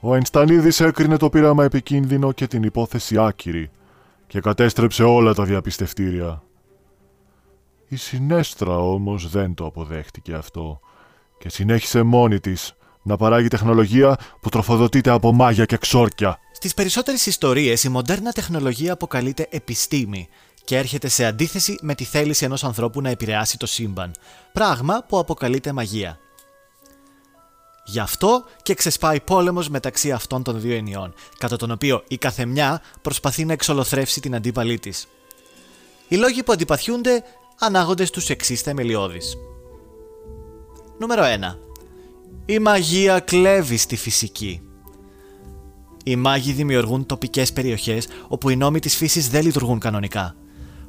Ο 0.00 0.12
Αϊνστανίδης 0.12 0.80
έκρινε 0.80 1.16
το 1.16 1.28
πείραμα 1.28 1.64
επικίνδυνο 1.64 2.32
και 2.32 2.46
την 2.46 2.62
υπόθεση 2.62 3.18
άκυρη 3.18 3.70
και 4.26 4.40
κατέστρεψε 4.40 5.02
όλα 5.02 5.34
τα 5.34 5.44
διαπιστευτήρια. 5.44 6.42
Η 7.88 7.96
συνέστρα 7.96 8.78
όμως 8.78 9.30
δεν 9.30 9.54
το 9.54 9.66
αποδέχτηκε 9.66 10.34
αυτό 10.34 10.80
και 11.40 11.48
συνέχισε 11.48 12.02
μόνη 12.02 12.40
της 12.40 12.72
να 13.02 13.16
παράγει 13.16 13.48
τεχνολογία 13.48 14.18
που 14.40 14.48
τροφοδοτείται 14.48 15.10
από 15.10 15.32
μάγια 15.32 15.64
και 15.64 15.76
ξόρκια. 15.76 16.38
Στις 16.52 16.74
περισσότερες 16.74 17.26
ιστορίες 17.26 17.84
η 17.84 17.88
μοντέρνα 17.88 18.32
τεχνολογία 18.32 18.92
αποκαλείται 18.92 19.46
επιστήμη 19.50 20.28
και 20.64 20.76
έρχεται 20.76 21.08
σε 21.08 21.24
αντίθεση 21.24 21.78
με 21.80 21.94
τη 21.94 22.04
θέληση 22.04 22.44
ενός 22.44 22.64
ανθρώπου 22.64 23.00
να 23.00 23.10
επηρεάσει 23.10 23.58
το 23.58 23.66
σύμπαν, 23.66 24.14
πράγμα 24.52 25.04
που 25.08 25.18
αποκαλείται 25.18 25.72
μαγεία. 25.72 26.18
Γι' 27.84 28.00
αυτό 28.00 28.44
και 28.62 28.74
ξεσπάει 28.74 29.20
πόλεμος 29.20 29.68
μεταξύ 29.68 30.12
αυτών 30.12 30.42
των 30.42 30.60
δύο 30.60 30.76
ενιών, 30.76 31.14
κατά 31.38 31.56
τον 31.56 31.70
οποίο 31.70 32.02
η 32.08 32.16
καθεμιά 32.16 32.82
προσπαθεί 33.02 33.44
να 33.44 33.52
εξολοθρεύσει 33.52 34.20
την 34.20 34.34
αντίπαλή 34.34 34.78
της. 34.78 35.06
Οι 36.08 36.16
λόγοι 36.16 36.42
που 36.42 36.52
αντιπαθιούνται 36.52 37.22
ανάγονται 37.58 38.04
στους 38.04 38.28
εξής 38.28 38.60
θεμελιώδεις. 38.60 39.36
Νούμερο 41.00 41.22
1. 41.24 41.56
Η 42.46 42.58
μαγεία 42.58 43.20
κλέβει 43.20 43.76
στη 43.76 43.96
φυσική. 43.96 44.60
Οι 46.04 46.16
μάγοι 46.16 46.52
δημιουργούν 46.52 47.06
τοπικές 47.06 47.52
περιοχές 47.52 48.08
όπου 48.28 48.48
οι 48.48 48.56
νόμοι 48.56 48.78
της 48.78 48.96
φύσης 48.96 49.28
δεν 49.28 49.44
λειτουργούν 49.44 49.78
κανονικά. 49.78 50.34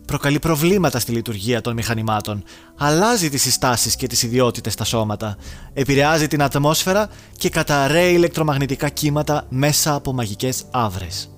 Προκαλεί 0.08 0.39
προβλήματα 0.39 1.00
στη 1.00 1.12
λειτουργία 1.12 1.62
των 1.62 1.74
μηχανημάτων, 1.74 2.44
αλλάζει 2.77 3.30
τις 3.30 3.41
συστάσεις 3.41 3.96
και 3.96 4.08
τις 4.08 4.24
ιδιότητες 4.24 4.74
στα 4.74 4.84
σώματα, 4.84 5.38
επηρεάζει 5.74 6.27
την 6.27 6.41
ατμόσφαιρα 6.41 7.10
και 7.38 7.50
καταραίει 7.50 8.13
ηλεκτρομαγνητικά 8.13 8.89
κύματα 8.89 9.46
μέσα 9.50 9.94
από 9.94 10.13
μαγικές 10.13 10.63
άβρες. 10.72 11.32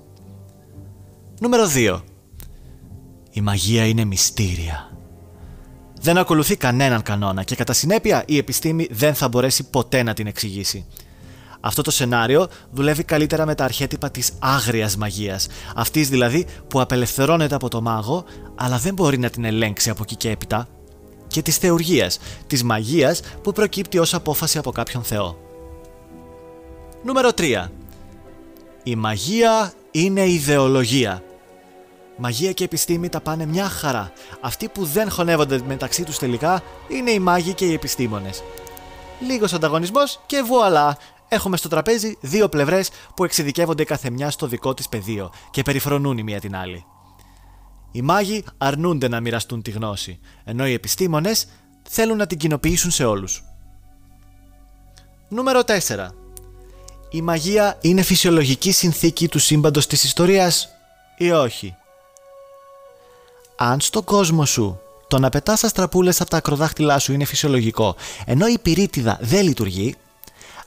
Νούμερο 1.40 1.66
2. 1.66 2.00
Η 3.30 3.40
μαγεία 3.40 3.86
είναι 3.86 4.04
μυστήρια. 4.04 4.93
Δεν 6.04 6.18
ακολουθεί 6.18 6.56
κανέναν 6.56 7.02
κανόνα 7.02 7.42
και 7.42 7.54
κατά 7.54 7.72
συνέπεια 7.72 8.22
η 8.26 8.36
επιστήμη 8.36 8.88
δεν 8.90 9.14
θα 9.14 9.28
μπορέσει 9.28 9.64
ποτέ 9.70 10.02
να 10.02 10.14
την 10.14 10.26
εξηγήσει. 10.26 10.86
Αυτό 11.60 11.82
το 11.82 11.90
σενάριο 11.90 12.48
δουλεύει 12.72 13.02
καλύτερα 13.02 13.46
με 13.46 13.54
τα 13.54 13.64
αρχέτυπα 13.64 14.10
της 14.10 14.32
άγριας 14.38 14.96
μαγείας, 14.96 15.46
αυτής 15.74 16.08
δηλαδή 16.08 16.46
που 16.68 16.80
απελευθερώνεται 16.80 17.54
από 17.54 17.68
το 17.68 17.80
μάγο 17.80 18.24
αλλά 18.54 18.78
δεν 18.78 18.94
μπορεί 18.94 19.18
να 19.18 19.30
την 19.30 19.44
ελέγξει 19.44 19.90
από 19.90 20.02
εκεί 20.02 20.16
και 20.16 20.30
έπειτα, 20.30 20.68
και 21.26 21.42
της 21.42 21.56
θεουργίας, 21.56 22.18
της 22.46 22.62
μαγείας 22.62 23.20
που 23.42 23.52
προκύπτει 23.52 23.98
ως 23.98 24.14
απόφαση 24.14 24.58
από 24.58 24.72
κάποιον 24.72 25.02
θεό. 25.02 25.38
Νούμερο 27.04 27.30
3. 27.32 27.70
Η 28.82 28.96
μαγεία 28.96 29.72
είναι 29.90 30.28
ιδεολογία. 30.28 31.22
Μαγεία 32.16 32.52
και 32.52 32.64
επιστήμη 32.64 33.08
τα 33.08 33.20
πάνε 33.20 33.46
μια 33.46 33.68
χαρά. 33.68 34.12
Αυτοί 34.40 34.68
που 34.68 34.84
δεν 34.84 35.10
χωνεύονται 35.10 35.60
μεταξύ 35.66 36.04
τους 36.04 36.18
τελικά 36.18 36.62
είναι 36.88 37.10
οι 37.10 37.18
μάγοι 37.18 37.52
και 37.52 37.64
οι 37.64 37.72
επιστήμονες. 37.72 38.42
Λίγος 39.20 39.52
ανταγωνισμός 39.52 40.20
και 40.26 40.42
βουαλά, 40.42 40.96
έχουμε 41.28 41.56
στο 41.56 41.68
τραπέζι 41.68 42.16
δύο 42.20 42.48
πλευρές 42.48 42.90
που 43.16 43.24
εξειδικεύονται 43.24 43.84
καθεμιά 43.84 44.30
στο 44.30 44.46
δικό 44.46 44.74
της 44.74 44.88
πεδίο 44.88 45.30
και 45.50 45.62
περιφρονούν 45.62 46.18
η 46.18 46.22
μία 46.22 46.40
την 46.40 46.56
άλλη. 46.56 46.84
Οι 47.92 48.02
μάγοι 48.02 48.44
αρνούνται 48.58 49.08
να 49.08 49.20
μοιραστούν 49.20 49.62
τη 49.62 49.70
γνώση, 49.70 50.18
ενώ 50.44 50.66
οι 50.66 50.72
επιστήμονες 50.72 51.46
θέλουν 51.88 52.16
να 52.16 52.26
την 52.26 52.38
κοινοποιήσουν 52.38 52.90
σε 52.90 53.04
όλους. 53.04 53.44
Νούμερο 55.28 55.60
4. 55.60 56.14
Η 57.10 57.22
μαγεία 57.22 57.78
είναι 57.80 58.02
φυσιολογική 58.02 58.72
συνθήκη 58.72 59.28
του 59.28 59.38
σύμπαντος 59.38 59.86
της 59.86 60.04
ιστορίας 60.04 60.68
ή 61.18 61.30
όχι; 61.30 61.76
Αν 63.66 63.80
στον 63.80 64.04
κόσμο 64.04 64.44
σου 64.44 64.80
το 65.08 65.18
να 65.18 65.28
πετάς 65.28 65.64
αστραπούλες 65.64 66.20
από 66.20 66.30
τα 66.30 66.36
ακροδάχτυλά 66.36 66.98
σου 66.98 67.12
είναι 67.12 67.24
φυσιολογικό, 67.24 67.96
ενώ 68.24 68.46
η 68.46 68.58
πυρίτιδα 68.58 69.18
δεν 69.20 69.44
λειτουργεί, 69.44 69.94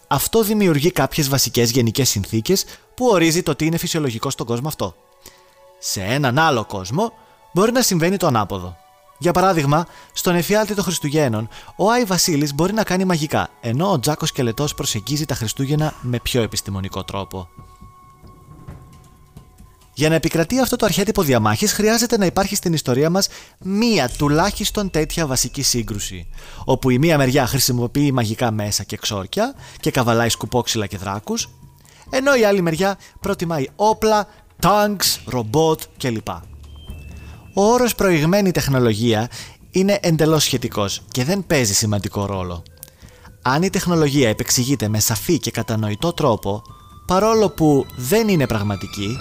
αυτό 0.07 0.43
δημιουργεί 0.43 0.91
κάποιες 0.91 1.29
βασικές 1.29 1.71
γενικές 1.71 2.09
συνθήκες 2.09 2.65
που 2.93 3.05
ορίζει 3.05 3.43
το 3.43 3.55
τι 3.55 3.65
είναι 3.65 3.77
φυσιολογικό 3.77 4.29
στον 4.29 4.45
κόσμο 4.45 4.67
αυτό. 4.67 4.95
Σε 5.79 6.01
έναν 6.01 6.39
άλλο 6.39 6.65
κόσμο 6.65 7.13
μπορεί 7.53 7.71
να 7.71 7.81
συμβαίνει 7.81 8.17
το 8.17 8.27
ανάποδο. 8.27 8.77
Για 9.17 9.31
παράδειγμα, 9.31 9.87
στον 10.13 10.35
εφιάλτη 10.35 10.75
των 10.75 10.83
Χριστουγέννων, 10.83 11.49
ο 11.75 11.91
Άι 11.91 12.03
Βασίλης 12.03 12.53
μπορεί 12.53 12.73
να 12.73 12.83
κάνει 12.83 13.05
μαγικά, 13.05 13.49
ενώ 13.61 13.91
ο 13.91 13.99
Τζάκος 13.99 14.29
Σκελετός 14.29 14.73
προσεγγίζει 14.73 15.25
τα 15.25 15.35
Χριστούγεννα 15.35 15.93
με 16.01 16.19
πιο 16.19 16.41
επιστημονικό 16.41 17.03
τρόπο. 17.03 17.47
Για 19.97 20.09
να 20.09 20.15
επικρατεί 20.15 20.59
αυτό 20.59 20.75
το 20.75 20.85
αρχέτυπο 20.85 21.21
διαμάχης, 21.21 21.73
χρειάζεται 21.73 22.17
να 22.17 22.25
υπάρχει 22.25 22.55
στην 22.55 22.73
ιστορία 22.73 23.09
μας 23.09 23.27
μία 23.59 24.09
τουλάχιστον 24.17 24.89
τέτοια 24.89 25.27
βασική 25.27 25.61
σύγκρουση. 25.61 26.27
Όπου 26.65 26.89
η 26.89 26.97
μία 26.97 27.17
μεριά 27.17 27.47
χρησιμοποιεί 27.47 28.11
μαγικά 28.11 28.51
μέσα 28.51 28.83
και 28.83 28.97
ξόρκια 28.97 29.53
και 29.79 29.91
καβαλάει 29.91 30.29
σκουπόξυλα 30.29 30.85
και 30.85 30.97
δράκους, 30.97 31.49
ενώ 32.09 32.35
η 32.35 32.43
άλλη 32.43 32.61
μεριά 32.61 32.97
προτιμάει 33.19 33.65
όπλα, 33.75 34.27
τάγκς, 34.59 35.21
ρομπότ 35.25 35.81
κλπ. 35.97 36.29
Ο 37.53 37.63
όρος 37.63 37.95
προηγμένη 37.95 38.51
τεχνολογία 38.51 39.29
είναι 39.71 39.99
εντελώς 40.01 40.43
σχετικός 40.43 41.01
και 41.11 41.23
δεν 41.23 41.45
παίζει 41.47 41.73
σημαντικό 41.73 42.25
ρόλο. 42.25 42.63
Αν 43.41 43.63
η 43.63 43.69
τεχνολογία 43.69 44.29
επεξηγείται 44.29 44.87
με 44.87 44.99
σαφή 44.99 45.39
και 45.39 45.51
κατανοητό 45.51 46.13
τρόπο, 46.13 46.61
παρόλο 47.07 47.49
που 47.49 47.85
δεν 47.95 48.27
είναι 48.27 48.47
πραγματική, 48.47 49.17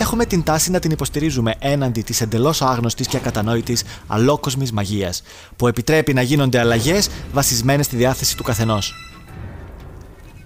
έχουμε 0.00 0.26
την 0.26 0.42
τάση 0.42 0.70
να 0.70 0.78
την 0.78 0.90
υποστηρίζουμε 0.90 1.54
έναντι 1.58 2.02
της 2.02 2.20
εντελώς 2.20 2.62
άγνωστης 2.62 3.06
και 3.06 3.16
ακατανόητης 3.16 3.84
αλόκοσμης 4.06 4.72
μαγείας, 4.72 5.22
που 5.56 5.66
επιτρέπει 5.66 6.14
να 6.14 6.22
γίνονται 6.22 6.58
αλλαγές 6.58 7.08
βασισμένες 7.32 7.86
στη 7.86 7.96
διάθεση 7.96 8.36
του 8.36 8.42
καθενός. 8.42 8.94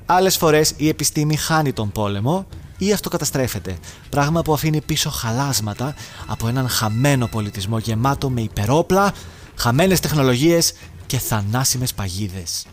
Άλλες 0.06 0.36
φορές 0.36 0.72
η 0.76 0.88
επιστήμη 0.88 1.36
χάνει 1.36 1.72
τον 1.72 1.92
πόλεμο 1.92 2.46
ή 2.78 2.92
αυτοκαταστρέφεται, 2.92 3.76
πράγμα 4.08 4.42
που 4.42 4.52
αφήνει 4.52 4.80
πίσω 4.80 5.10
χαλάσματα 5.10 5.94
από 6.26 6.48
έναν 6.48 6.68
χαμένο 6.68 7.26
πολιτισμό 7.26 7.78
γεμάτο 7.78 8.30
με 8.30 8.40
υπερόπλα, 8.40 9.12
χαμένες 9.54 10.00
τεχνολογίες 10.00 10.72
και 11.06 11.18
θανάσιμες 11.18 11.94
παγίδες. 11.94 12.66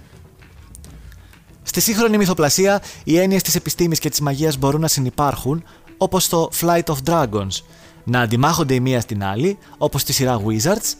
Στη 1.63 1.81
σύγχρονη 1.81 2.17
μυθοπλασία, 2.17 2.81
οι 3.03 3.17
έννοιες 3.17 3.41
της 3.41 3.55
επιστήμης 3.55 3.99
και 3.99 4.09
της 4.09 4.19
μαγείας 4.21 4.57
μπορούν 4.57 4.81
να 4.81 4.87
συνεπάρχουν, 4.87 5.63
όπως 6.01 6.27
το 6.27 6.49
Flight 6.61 6.83
of 6.83 6.95
Dragons, 7.05 7.61
να 8.03 8.19
αντιμάχονται 8.19 8.73
η 8.73 8.79
μία 8.79 9.01
στην 9.01 9.23
άλλη, 9.23 9.57
όπως 9.77 10.01
στη 10.01 10.13
σειρά 10.13 10.41
Wizards, 10.45 10.93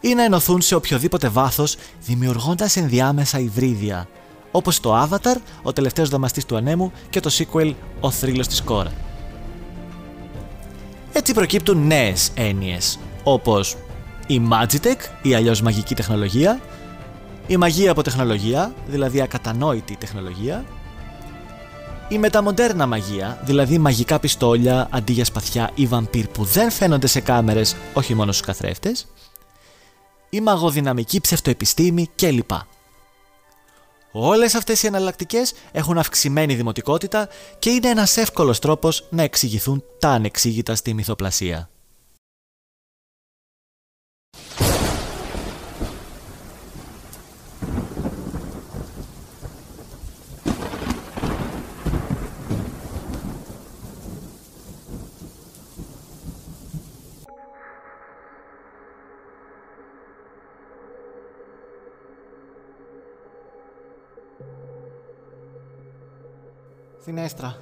ή 0.00 0.14
να 0.14 0.24
ενωθούν 0.24 0.60
σε 0.60 0.74
οποιοδήποτε 0.74 1.28
βάθος, 1.28 1.76
δημιουργώντας 2.04 2.76
ενδιάμεσα 2.76 3.38
υβρίδια, 3.38 4.08
όπως 4.50 4.80
το 4.80 5.02
Avatar, 5.02 5.36
ο 5.62 5.72
τελευταίος 5.72 6.08
δαμαστής 6.08 6.44
του 6.44 6.56
ανέμου 6.56 6.92
και 7.10 7.20
το 7.20 7.30
sequel 7.32 7.74
Ο 8.00 8.10
θρύλος 8.10 8.46
της 8.46 8.62
κόρα. 8.62 8.92
Έτσι 11.12 11.34
προκύπτουν 11.34 11.86
νέες 11.86 12.30
έννοιες, 12.34 12.98
όπως 13.22 13.76
η 14.26 14.40
Magitech, 14.50 15.00
η 15.22 15.34
αλλιώς 15.34 15.62
μαγική 15.62 15.94
τεχνολογία, 15.94 16.60
η 17.46 17.56
μαγεία 17.56 17.90
από 17.90 18.02
τεχνολογία, 18.02 18.74
δηλαδή 18.86 19.20
ακατανόητη 19.20 19.96
τεχνολογία, 19.96 20.64
η 22.14 22.18
μεταμοντέρνα 22.18 22.86
μαγεία, 22.86 23.40
δηλαδή 23.44 23.78
μαγικά 23.78 24.20
πιστόλια 24.20 24.88
αντί 24.90 25.12
για 25.12 25.24
σπαθιά 25.24 25.70
ή 25.74 25.86
βαμπύρ 25.86 26.26
που 26.26 26.44
δεν 26.44 26.70
φαίνονται 26.70 27.06
σε 27.06 27.20
κάμερες, 27.20 27.76
όχι 27.94 28.14
μόνο 28.14 28.32
στους 28.32 28.46
καθρέφτες, 28.46 29.06
η 30.30 30.40
μαγοδυναμική 30.40 31.20
ψευτοεπιστήμη 31.20 32.10
κλπ. 32.16 32.50
Όλες 34.12 34.54
αυτές 34.54 34.82
οι 34.82 34.86
εναλλακτικές 34.86 35.52
έχουν 35.72 35.98
αυξημένη 35.98 36.54
δημοτικότητα 36.54 37.28
και 37.58 37.70
είναι 37.70 37.88
ένας 37.88 38.16
εύκολος 38.16 38.58
τρόπος 38.58 39.06
να 39.10 39.22
εξηγηθούν 39.22 39.84
τα 39.98 40.08
ανεξήγητα 40.08 40.74
στη 40.74 40.94
μυθοπλασία. 40.94 41.68
Συνέστρα, 67.04 67.56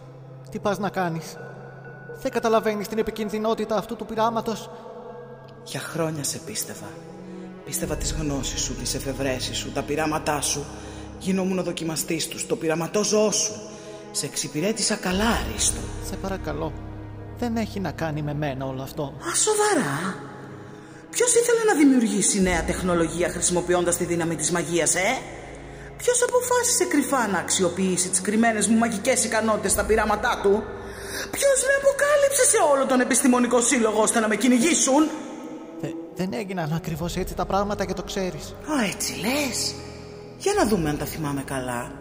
τι 0.50 0.59
πας 0.59 0.78
να 0.78 0.88
κάνεις; 0.88 1.37
Δεν 2.22 2.31
καταλαβαίνεις 2.31 2.88
την 2.88 2.98
επικινδυνότητα 2.98 3.76
αυτού 3.76 3.96
του 3.96 4.07
πειράματος; 4.07 4.70
Για 5.64 5.81
χρόνια 5.81 6.24
σε 6.24 6.38
πίστευα. 6.38 6.87
Πίστευα 7.64 7.96
τις 7.96 8.12
γνώσεις 8.12 8.61
σου, 8.61 8.74
τις 8.74 8.94
εφευρέσεις 8.94 9.57
σου, 9.57 9.72
τα 9.72 9.83
πειράματά 9.83 10.40
σου. 10.40 10.64
Γινόμουν 11.18 11.59
ο 11.59 11.62
δοκιμαστής 11.62 12.28
τους, 12.28 12.46
το 12.46 12.57
πειραματό 12.57 13.05
ζώο 13.05 13.31
σου. 13.31 13.52
Σε 14.11 14.26
εξυπηρέτησα 14.26 14.94
καλά, 14.94 15.28
Αρίστο. 15.28 15.81
Σε 16.05 16.16
παρακαλώ, 16.16 16.72
δεν 17.38 17.57
έχει 17.57 17.81
να 17.81 17.92
κάνει 17.92 18.22
με 18.22 18.35
μένα 18.35 18.66
όλο 18.66 18.83
αυτό. 18.83 19.02
Α, 19.02 19.35
σοβαρά. 19.35 20.14
Ποιος 21.11 21.35
ήθελε 21.35 21.64
να 21.66 21.74
δημιουργήσει 21.74 22.42
νέα 22.42 22.64
τεχνολογία 22.64 23.28
χρησιμοποιώντας 23.28 23.96
τη 23.96 24.05
δύναμη 24.05 24.37
της 24.37 24.50
μαγείας, 24.50 24.94
ε; 24.94 25.18
Ποιος 26.03 26.23
αποφάσισε 26.23 26.85
κρυφά 26.85 27.27
να 27.29 27.38
αξιοποιήσει 27.38 28.09
τις 28.09 28.21
κρυμμένες 28.21 28.67
μου 28.69 28.79
μαγικές 28.79 29.25
ικανότητες 29.25 29.73
στα 29.73 29.85
πειράματά 29.85 30.41
του; 30.43 30.62
Ποιος 31.31 31.59
με 31.67 31.75
αποκάλυψε 31.81 32.45
σε 32.53 32.57
όλο 32.73 32.87
τον 32.87 33.01
επιστημονικό 33.01 33.61
σύλλογο 33.61 34.01
ώστε 34.03 34.21
να 34.21 34.29
με 34.29 34.37
κυνηγήσουν; 34.37 35.09
Δε- 35.81 35.88
δεν 36.15 36.33
έγιναν 36.33 36.73
ακριβώς 36.73 37.17
έτσι 37.17 37.35
τα 37.35 37.47
πράγματα 37.47 37.85
και 37.85 37.93
το 37.93 38.03
ξέρεις. 38.03 38.45
Α, 38.73 38.85
έτσι 38.93 39.12
λες. 39.21 39.75
Για 40.38 40.53
να 40.59 40.67
δούμε 40.67 40.88
αν 40.91 40.99
τα 40.99 41.05
θυμάμαι 41.05 41.43
καλά. 41.43 41.93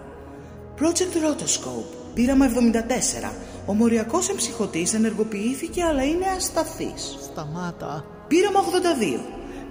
Project 0.79 1.15
Rotoscope, 1.25 1.91
πείραμα 2.13 2.45
74. 2.45 3.33
Ο 3.65 3.73
μοριακός 3.73 4.29
εμψυχωτής 4.29 4.93
ενεργοποιήθηκε 4.93 5.83
αλλά 5.83 6.03
είναι 6.03 6.25
ασταθής. 6.37 7.17
Σταμάτα. 7.31 8.05
Πείραμα 8.27 8.59
82. 8.59 9.19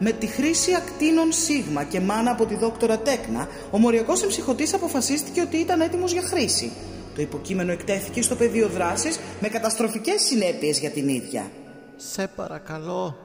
Με 0.03 0.13
τη 0.13 0.27
χρήση 0.27 0.75
ακτίνων 0.75 1.33
σίγμα 1.33 1.85
και 1.85 2.01
μάνα 2.01 2.31
από 2.31 2.47
τη 2.47 2.57
δόκτωρα 2.57 2.99
Τέκνα, 2.99 3.49
ο 3.71 3.79
μοριακός 3.79 4.23
εμψυχωτής 4.23 4.75
αποφασίστηκε 4.75 5.41
ότι 5.41 5.57
ήταν 5.57 5.81
έτοιμος 5.81 6.13
για 6.13 6.23
χρήση. 6.23 6.73
Το 7.15 7.23
υποκείμενο 7.23 7.73
εκτέθηκε 7.73 8.23
στο 8.23 8.35
πεδίο 8.35 8.69
δράσης 8.69 9.19
με 9.41 9.49
καταστροφικές 9.49 10.23
συνέπειες 10.23 10.79
για 10.79 10.91
την 10.91 11.09
ίδια. 11.09 11.51
Σε 11.97 12.27
παρακαλώ. 12.37 13.17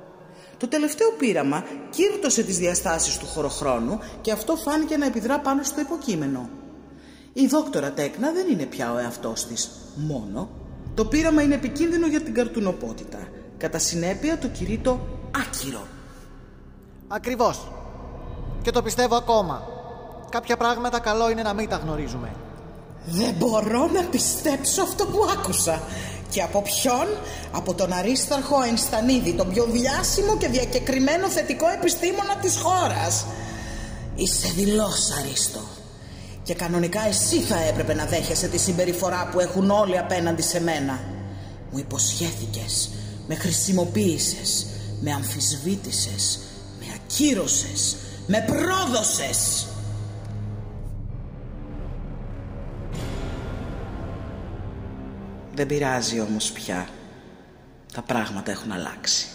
Το 0.58 0.68
τελευταίο 0.68 1.12
πείραμα 1.18 1.64
κύρτωσε 1.90 2.44
τις 2.44 2.58
διαστάσεις 2.58 3.18
του 3.18 3.26
χωροχρόνου 3.26 4.00
και 4.22 4.32
αυτό 4.32 4.56
φάνηκε 4.56 4.98
να 4.98 5.06
επιδρά 5.06 5.40
πάνω 5.40 5.64
στο 5.64 5.82
υποκείμενο. 5.82 6.50
Η 7.34 7.48
δόκτωρα 7.48 7.92
Τέκνα 7.92 8.32
δεν 8.32 8.48
είναι 8.52 8.66
πια 8.66 8.94
ο 8.94 8.98
εαυτός 8.98 9.48
της 9.48 9.72
μόνο. 9.96 10.50
Το 10.96 11.06
πείραμα 11.06 11.42
είναι 11.42 11.56
επικίνδυνο 11.56 12.08
για 12.08 12.22
την 12.22 12.34
καρτουνοπότητα. 12.34 13.28
Κατά 13.58 13.80
συνέπεια 13.80 14.38
το 14.38 14.48
κηρύττω 14.48 15.08
άκυρο. 15.36 15.88
Ακριβώς. 17.08 17.72
Και 18.62 18.72
το 18.72 18.82
πιστεύω 18.82 19.16
ακόμα. 19.16 19.68
Κάποια 20.30 20.58
πράγματα 20.58 21.00
καλό 21.00 21.30
είναι 21.30 21.42
να 21.42 21.54
μην 21.54 21.70
τα 21.70 21.76
γνωρίζουμε. 21.76 22.36
Δεν 23.06 23.34
μπορώ 23.34 23.90
να 23.94 24.04
πιστέψω 24.04 24.82
αυτό 24.82 25.06
που 25.06 25.20
άκουσα. 25.38 25.82
Και 26.30 26.42
από 26.42 26.62
ποιον; 26.62 27.08
Από 27.52 27.74
τον 27.74 27.94
Αρίσταρχο 27.94 28.58
Αϊνστανίδη, 28.58 29.34
τον 29.34 29.50
πιο 29.50 29.66
διάσημο 29.66 30.38
και 30.38 30.48
διακεκριμένο 30.48 31.28
θετικό 31.28 31.68
επιστήμονα 31.68 32.36
της 32.42 32.58
χώρας. 32.58 33.26
Είσαι 34.16 34.48
δηλός 34.56 35.12
Αρίστο. 35.20 35.60
Και 36.44 36.54
κανονικά 36.54 37.08
εσύ 37.08 37.40
θα 37.40 37.60
έπρεπε 37.60 37.94
να 37.94 38.06
δέχεσαι 38.06 38.48
τη 38.48 38.58
συμπεριφορά 38.58 39.30
που 39.32 39.40
έχουν 39.40 39.70
όλοι 39.70 39.98
απέναντι 39.98 40.42
σε 40.42 40.62
μένα. 40.62 41.00
Μου 41.72 41.78
υποσχέθηκες, 41.78 42.90
με 43.28 43.36
χρησιμοποίησες, 43.36 44.66
με 45.02 45.12
αμφισβήτησες, 45.12 46.40
με 47.06 47.14
ακύρωσες, 47.14 47.98
με 48.28 48.46
πρόδωσες. 48.48 49.68
Δεν 55.54 55.68
πειράζει 55.68 56.20
όμως 56.20 56.52
πια. 56.52 56.90
Τα 57.94 58.02
πράγματα 58.02 58.52
έχουν 58.52 58.72
αλλάξει. 58.72 59.28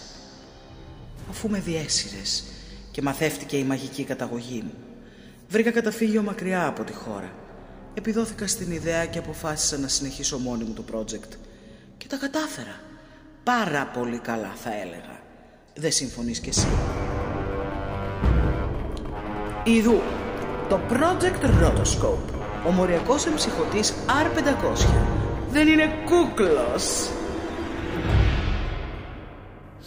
Αφού 1.31 1.49
με 1.49 1.59
διέσυρες 1.59 2.45
και 2.91 3.03
μαθεύτηκε 3.03 3.57
η 3.57 3.65
μαγική 3.65 4.05
καταγωγή 4.05 4.63
μου, 4.65 4.75
βρήκα 5.49 5.71
καταφύγιο 5.71 6.23
μακριά 6.23 6.67
από 6.67 6.85
τη 6.85 6.93
χώρα. 6.93 7.33
Επιδόθηκα 7.95 8.47
στην 8.47 8.73
ιδέα 8.73 9.07
και 9.07 9.19
αποφάσισα 9.19 9.79
να 9.79 9.89
συνεχίσω 9.89 10.39
μόνη 10.39 10.65
μου 10.65 10.73
το 10.73 10.85
project. 10.93 11.37
Και 11.99 12.07
τα 12.07 12.17
κατάφερα. 12.17 12.81
Πάρα 13.45 13.87
πολύ 13.87 14.19
καλά 14.19 14.53
θα 14.55 14.75
έλεγα. 14.75 15.21
Δεν 15.75 15.93
συμφωνείς 15.93 16.41
κι 16.41 16.49
εσύ. 16.49 16.67
Ιδού, 19.71 20.01
το 20.69 20.81
Project 20.91 21.45
Rotoscope, 21.45 22.35
ο 22.67 22.71
μοριακός 22.71 23.27
εμψυχωτής 23.27 23.95
R500. 24.07 24.87
Δεν 25.51 25.69
είναι 25.69 25.93
κούκλος. 26.05 27.11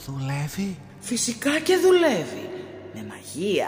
Δουλεύει; 0.06 0.78
Φυσικά 1.00 1.60
και 1.60 1.78
δουλεύει. 1.78 2.50
Με 2.94 3.06
μαγεία. 3.10 3.68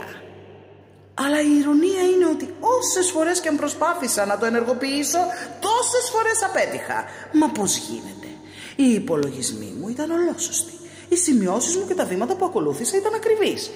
Αλλά 1.13 1.41
η 1.41 1.57
ηρωνία 1.59 2.01
είναι 2.01 2.25
ότι 2.25 2.53
όσες 2.59 3.11
φορές 3.11 3.39
και 3.39 3.47
αν 3.47 3.57
προσπάθησα 3.57 4.25
να 4.25 4.37
το 4.37 4.45
ενεργοποιήσω, 4.45 5.19
τόσες 5.59 6.09
φορές 6.11 6.43
απέτυχα. 6.43 7.03
Μα 7.33 7.49
πώς 7.49 7.77
γίνεται; 7.77 8.27
Οι 8.75 8.93
υπολογισμοί 8.93 9.73
μου 9.79 9.87
ήταν 9.89 10.11
ολόσωστοι. 10.11 10.73
Οι 11.09 11.15
σημειώσεις 11.15 11.75
μου 11.75 11.87
και 11.87 11.93
τα 11.93 12.05
βήματα 12.05 12.35
που 12.35 12.45
ακολούθησα 12.45 12.97
ήταν 12.97 13.13
ακριβείς. 13.13 13.71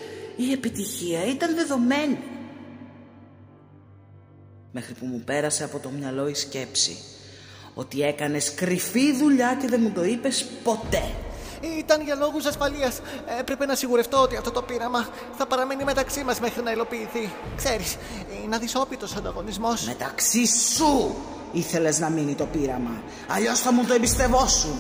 Η 0.48 0.52
επιτυχία 0.52 1.26
ήταν 1.26 1.56
δεδομένη. 1.56 2.18
Μέχρι 4.72 4.94
που 4.94 5.06
μου 5.06 5.22
πέρασε 5.26 5.64
από 5.64 5.80
το 5.80 5.90
μυαλό 5.90 6.28
η 6.28 6.34
σκέψη 6.34 6.98
ότι 7.74 8.02
έκανες 8.02 8.54
κρυφή 8.54 9.16
δουλειά 9.16 9.58
και 9.62 9.68
δεν 9.68 9.80
μου 9.82 9.92
το 9.92 10.04
είπες 10.04 10.46
ποτέ. 10.64 11.04
Ήταν 11.80 12.02
για 12.02 12.16
λόγους 12.16 12.46
ασφαλείας. 12.46 13.00
Έπρεπε 13.40 13.66
να 13.66 13.76
σιγουρευτώ 13.76 14.18
ότι 14.22 14.36
αυτό 14.36 14.52
το 14.52 14.62
πείραμα 14.62 15.10
θα 15.38 15.48
παραμένει 15.48 15.84
μεταξύ 15.84 16.24
μας 16.24 16.40
μέχρι 16.40 16.64
να 16.64 16.72
υλοποιηθεί. 16.72 17.32
Ξέρεις, 17.56 17.98
είναι 18.44 18.56
αδυσόπιτος 18.56 19.16
ανταγωνισμός. 19.16 19.88
Μεταξύ 19.88 20.46
σου 20.76 21.16
ήθελες 21.52 22.00
να 22.00 22.10
μείνει 22.10 22.36
το 22.36 22.46
πείραμα. 22.46 23.04
Αλλιώς 23.28 23.60
θα 23.60 23.74
μου 23.74 23.86
το 23.86 23.94
εμπιστευόσουν. 23.94 24.76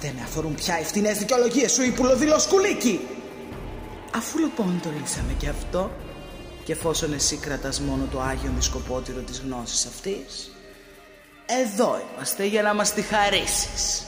Δεν 0.00 0.12
με 0.14 0.22
αφορούν 0.22 0.54
πια 0.54 0.80
οι 0.80 0.84
φτηνές 0.84 1.18
δικαιολογίες 1.18 1.72
σου, 1.72 1.82
υπουλοδήλο 1.82 2.38
σκουλίκι. 2.38 3.00
Αφού 4.14 4.38
λοιπόν 4.38 4.80
το 4.82 4.88
λύσαμε 5.00 5.32
και 5.32 5.48
αυτό, 5.48 5.90
και 6.64 6.72
εφόσον 6.72 7.12
εσύ 7.12 7.36
κρατάς 7.36 7.80
μόνο 7.80 8.04
το 8.10 8.20
άγιον 8.20 8.54
δισκοπότηρο 8.54 9.20
της 9.20 9.40
γνώσης 9.40 9.86
αυτής, 9.86 10.50
εδώ 11.46 12.00
είμαστε 12.14 12.44
για 12.44 12.62
να 12.62 12.74
μας 12.74 12.92
τη 12.92 13.02
χαρίσεις. 13.02 14.04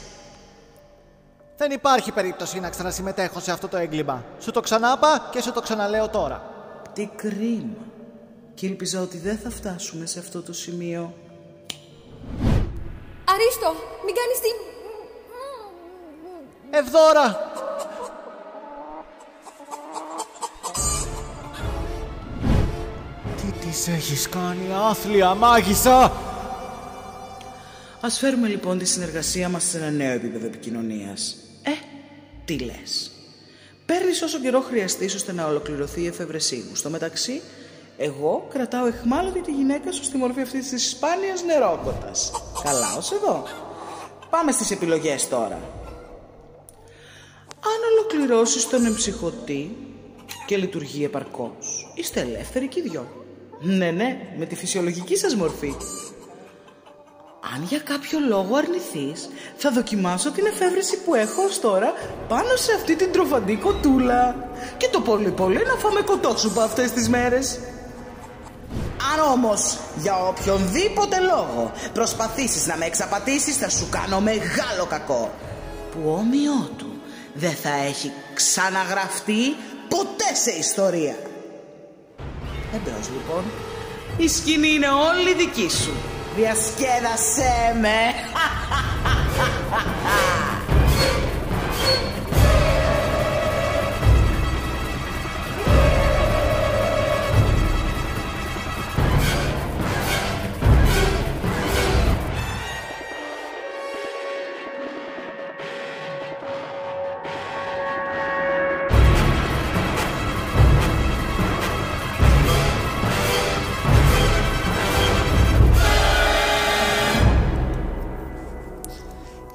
Δεν 1.56 1.70
υπάρχει 1.70 2.12
περίπτωση 2.12 2.60
να 2.60 2.70
ξανασυμμετέχω 2.70 3.40
σε 3.40 3.52
αυτό 3.52 3.68
το 3.68 3.76
έγκλημα. 3.76 4.24
Σου 4.40 4.50
το 4.50 4.60
ξανάπα 4.60 5.28
και 5.32 5.40
σου 5.42 5.52
το 5.52 5.60
ξαναλέω 5.60 6.08
τώρα. 6.08 6.50
Τι 6.92 7.10
κρίμα. 7.16 7.86
Και 8.54 8.66
ήλπιζα 8.66 9.00
ότι 9.00 9.18
δεν 9.18 9.38
θα 9.38 9.50
φτάσουμε 9.50 10.06
σε 10.06 10.18
αυτό 10.18 10.42
το 10.42 10.52
σημείο. 10.52 11.14
Αρίστο, 13.24 13.74
μην 14.04 14.14
κάνεις 14.14 14.40
τι... 14.40 14.48
Ευδόρα! 16.70 17.52
Τι 23.72 23.78
της 23.78 23.88
έχεις 23.88 24.28
κάνει 24.28 24.66
άθλια 24.90 25.34
μάγισσα! 25.34 26.12
Ας 28.00 28.18
φέρουμε 28.18 28.48
λοιπόν 28.48 28.78
τη 28.78 28.84
συνεργασία 28.84 29.48
μας 29.48 29.64
σε 29.64 29.76
ένα 29.76 29.90
νέο 29.90 30.12
επίπεδο 30.12 30.46
επικοινωνίας. 30.46 31.36
Ε, 31.62 31.70
τι 32.44 32.58
λες; 32.58 33.10
Παίρνεις 33.86 34.22
όσο 34.22 34.38
καιρό 34.38 34.60
χρειαστείς 34.60 35.14
ώστε 35.14 35.32
να 35.32 35.46
ολοκληρωθεί 35.46 36.00
η 36.02 36.06
εφευρεσή 36.06 36.64
μου. 36.68 36.74
Στο 36.74 36.90
μεταξύ, 36.90 37.40
εγώ 37.96 38.46
κρατάω 38.50 38.86
εχμάλωτη 38.86 39.40
τη 39.40 39.50
γυναίκα 39.50 39.92
σου 39.92 40.04
στη 40.04 40.16
μορφή 40.16 40.40
αυτής 40.40 40.68
της 40.68 40.90
σπάνιας 40.90 41.42
νερόκοτας. 41.42 42.30
Καλά 42.62 42.96
ως 42.96 43.12
εδώ. 43.12 43.42
Πάμε 44.30 44.52
στις 44.52 44.70
επιλογές 44.70 45.28
τώρα. 45.28 45.60
Αν 47.60 47.78
ολοκληρώσεις 47.92 48.68
τον 48.68 48.86
εμψυχωτή 48.86 49.76
και 50.46 50.56
λειτουργεί 50.56 51.04
επαρκώς, 51.04 51.92
είστε 51.94 52.20
ελεύθεροι 52.20 52.68
κι 52.68 52.78
οι 52.78 52.82
δυο. 52.82 53.21
Ναι, 53.64 53.90
ναι, 53.90 54.18
με 54.36 54.46
τη 54.46 54.54
φυσιολογική 54.54 55.16
σας 55.16 55.34
μορφή. 55.34 55.74
Αν 57.54 57.64
για 57.68 57.78
κάποιο 57.78 58.18
λόγο 58.28 58.56
αρνηθείς, 58.56 59.28
θα 59.56 59.70
δοκιμάσω 59.70 60.30
την 60.30 60.46
εφεύρεση 60.46 60.98
που 60.98 61.14
έχω 61.14 61.42
ως 61.42 61.60
τώρα 61.60 61.92
πάνω 62.28 62.56
σε 62.56 62.72
αυτή 62.72 62.96
την 62.96 63.12
τροφαντή 63.12 63.56
κοτούλα. 63.56 64.50
Και 64.76 64.88
το 64.88 65.00
πολύ 65.00 65.30
πολύ 65.30 65.62
να 65.66 65.74
φάμε 65.74 66.00
κοτόσουπα 66.00 66.62
αυτές 66.64 66.90
τις 66.90 67.08
μέρες. 67.08 67.58
Αν 69.12 69.32
όμως 69.32 69.78
για 69.98 70.16
οποιονδήποτε 70.16 71.20
λόγο 71.20 71.72
προσπαθήσεις 71.92 72.66
να 72.66 72.76
με 72.76 72.84
εξαπατήσεις 72.84 73.56
θα 73.56 73.68
σου 73.68 73.88
κάνω 73.90 74.20
μεγάλο 74.20 74.86
κακό 74.88 75.30
που 75.90 76.10
όμοιό 76.10 76.70
του 76.76 77.00
δεν 77.34 77.52
θα 77.52 77.70
έχει 77.88 78.12
ξαναγραφτεί 78.34 79.56
ποτέ 79.88 80.34
σε 80.34 80.50
ιστορία. 80.50 81.14
Εμπρός 82.74 83.08
λοιπόν, 83.12 83.44
η 84.16 84.28
σκηνή 84.28 84.68
είναι 84.68 84.88
όλη 84.88 85.34
δική 85.34 85.68
σου. 85.70 85.92
Διασκέδασέ 86.36 87.76
με. 87.80 87.98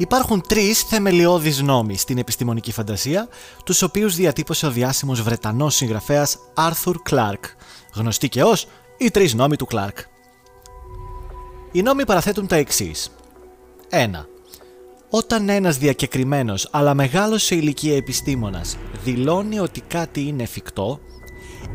Υπάρχουν 0.08 0.42
τρεις 0.48 0.82
θεμελιώδεις 0.82 1.62
νόμοι 1.62 1.98
στην 1.98 2.18
επιστημονική 2.18 2.72
φαντασία, 2.72 3.28
τους 3.64 3.82
οποίους 3.82 4.16
διατύπωσε 4.16 4.66
ο 4.66 4.72
διάσημος 4.72 5.22
Βρετανός 5.22 5.76
συγγραφέας 5.76 6.38
Arthur 6.54 6.94
Clarke, 7.10 7.56
γνωστή 7.94 8.30
και 8.30 8.44
ως 8.44 8.68
οι 8.98 9.12
τρεις 9.12 9.34
νόμοι 9.34 9.56
του 9.56 9.68
Clarke. 9.72 10.04
Οι 11.72 11.82
νόμοι 11.82 12.06
παραθέτουν 12.06 12.48
τα 12.48 12.56
εξής. 12.56 13.12
1. 13.90 14.26
Όταν 15.10 15.50
ένας 15.50 15.78
διακεκριμένος 15.78 16.68
αλλά 16.72 16.94
μεγάλος 16.94 17.44
σε 17.44 17.56
ηλικία 17.56 17.96
επιστήμονας 17.96 18.78
δηλώνει 19.04 19.60
ότι 19.60 19.82
κάτι 19.82 20.22
είναι 20.22 20.44
εφικτό, 20.44 21.00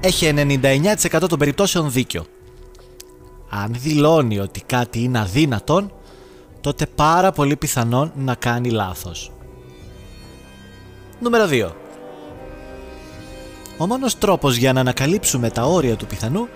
έχει 0.00 0.26
99% 0.26 1.28
των 1.28 1.38
περιπτώσεων 1.38 1.92
δίκιο. 1.92 2.26
Αν 3.48 3.74
δηλώνει 3.78 4.38
ότι 4.38 4.62
κάτι 4.66 5.02
είναι 5.02 5.20
αδύνατον, 5.20 5.92
τότε 6.62 6.86
πάρα 6.86 7.32
πολύ 7.32 7.56
πιθανόν 7.56 8.12
να 8.16 8.34
κάνει 8.34 8.70
λάθος. 8.70 9.32
Νούμερο 11.20 11.46
2. 11.50 11.70
Ο 13.78 13.86
μόνος 13.86 14.18
τρόπος 14.18 14.56
για 14.56 14.72
να 14.72 14.80
ανακαλύψουμε 14.80 15.50
τα 15.50 15.64
όρια 15.64 15.96
του 15.96 16.06
πιθανού 16.06 16.48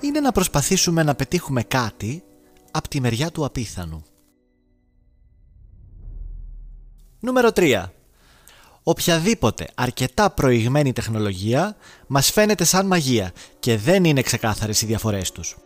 είναι 0.00 0.20
να 0.20 0.32
προσπαθήσουμε 0.32 1.02
να 1.02 1.14
πετύχουμε 1.14 1.62
κάτι 1.62 2.22
από 2.70 2.88
τη 2.88 3.00
μεριά 3.00 3.30
του 3.30 3.44
απίθανου. 3.44 4.02
Νούμερο 7.20 7.48
3. 7.54 7.84
Οποιαδήποτε 8.82 9.68
αρκετά 9.74 10.30
προηγμένη 10.30 10.92
τεχνολογία 10.92 11.76
μας 12.06 12.30
φαίνεται 12.30 12.64
σαν 12.64 12.86
μαγεία 12.86 13.32
και 13.58 13.76
δεν 13.76 14.04
είναι 14.04 14.22
ξεκάθαρες 14.22 14.82
οι 14.82 14.86
διαφορές 14.86 15.32
τους. 15.32 15.56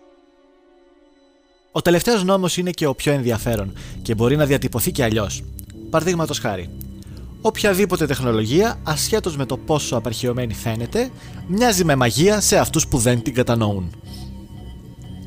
Ο 1.76 1.82
τελευταίος 1.82 2.24
νόμος 2.24 2.56
είναι 2.56 2.70
και 2.70 2.86
ο 2.86 2.94
πιο 2.94 3.12
ενδιαφέρον 3.12 3.72
και 4.02 4.14
μπορεί 4.14 4.36
να 4.36 4.44
διατυπωθεί 4.44 4.92
και 4.92 5.02
αλλιώς. 5.02 5.42
Παραδείγματος 5.90 6.38
χάρη. 6.38 6.70
Οποιαδήποτε 7.40 8.06
τεχνολογία, 8.06 8.80
ασχέτως 8.82 9.36
με 9.36 9.46
το 9.46 9.56
πόσο 9.56 9.96
απαρχαιωμένη 9.96 10.54
φαίνεται, 10.54 11.10
μοιάζει 11.46 11.84
με 11.84 11.94
μαγεία 11.94 12.40
σε 12.40 12.58
αυτούς 12.58 12.86
που 12.88 12.98
δεν 12.98 13.22
την 13.22 13.34
κατανοούν. 13.34 13.90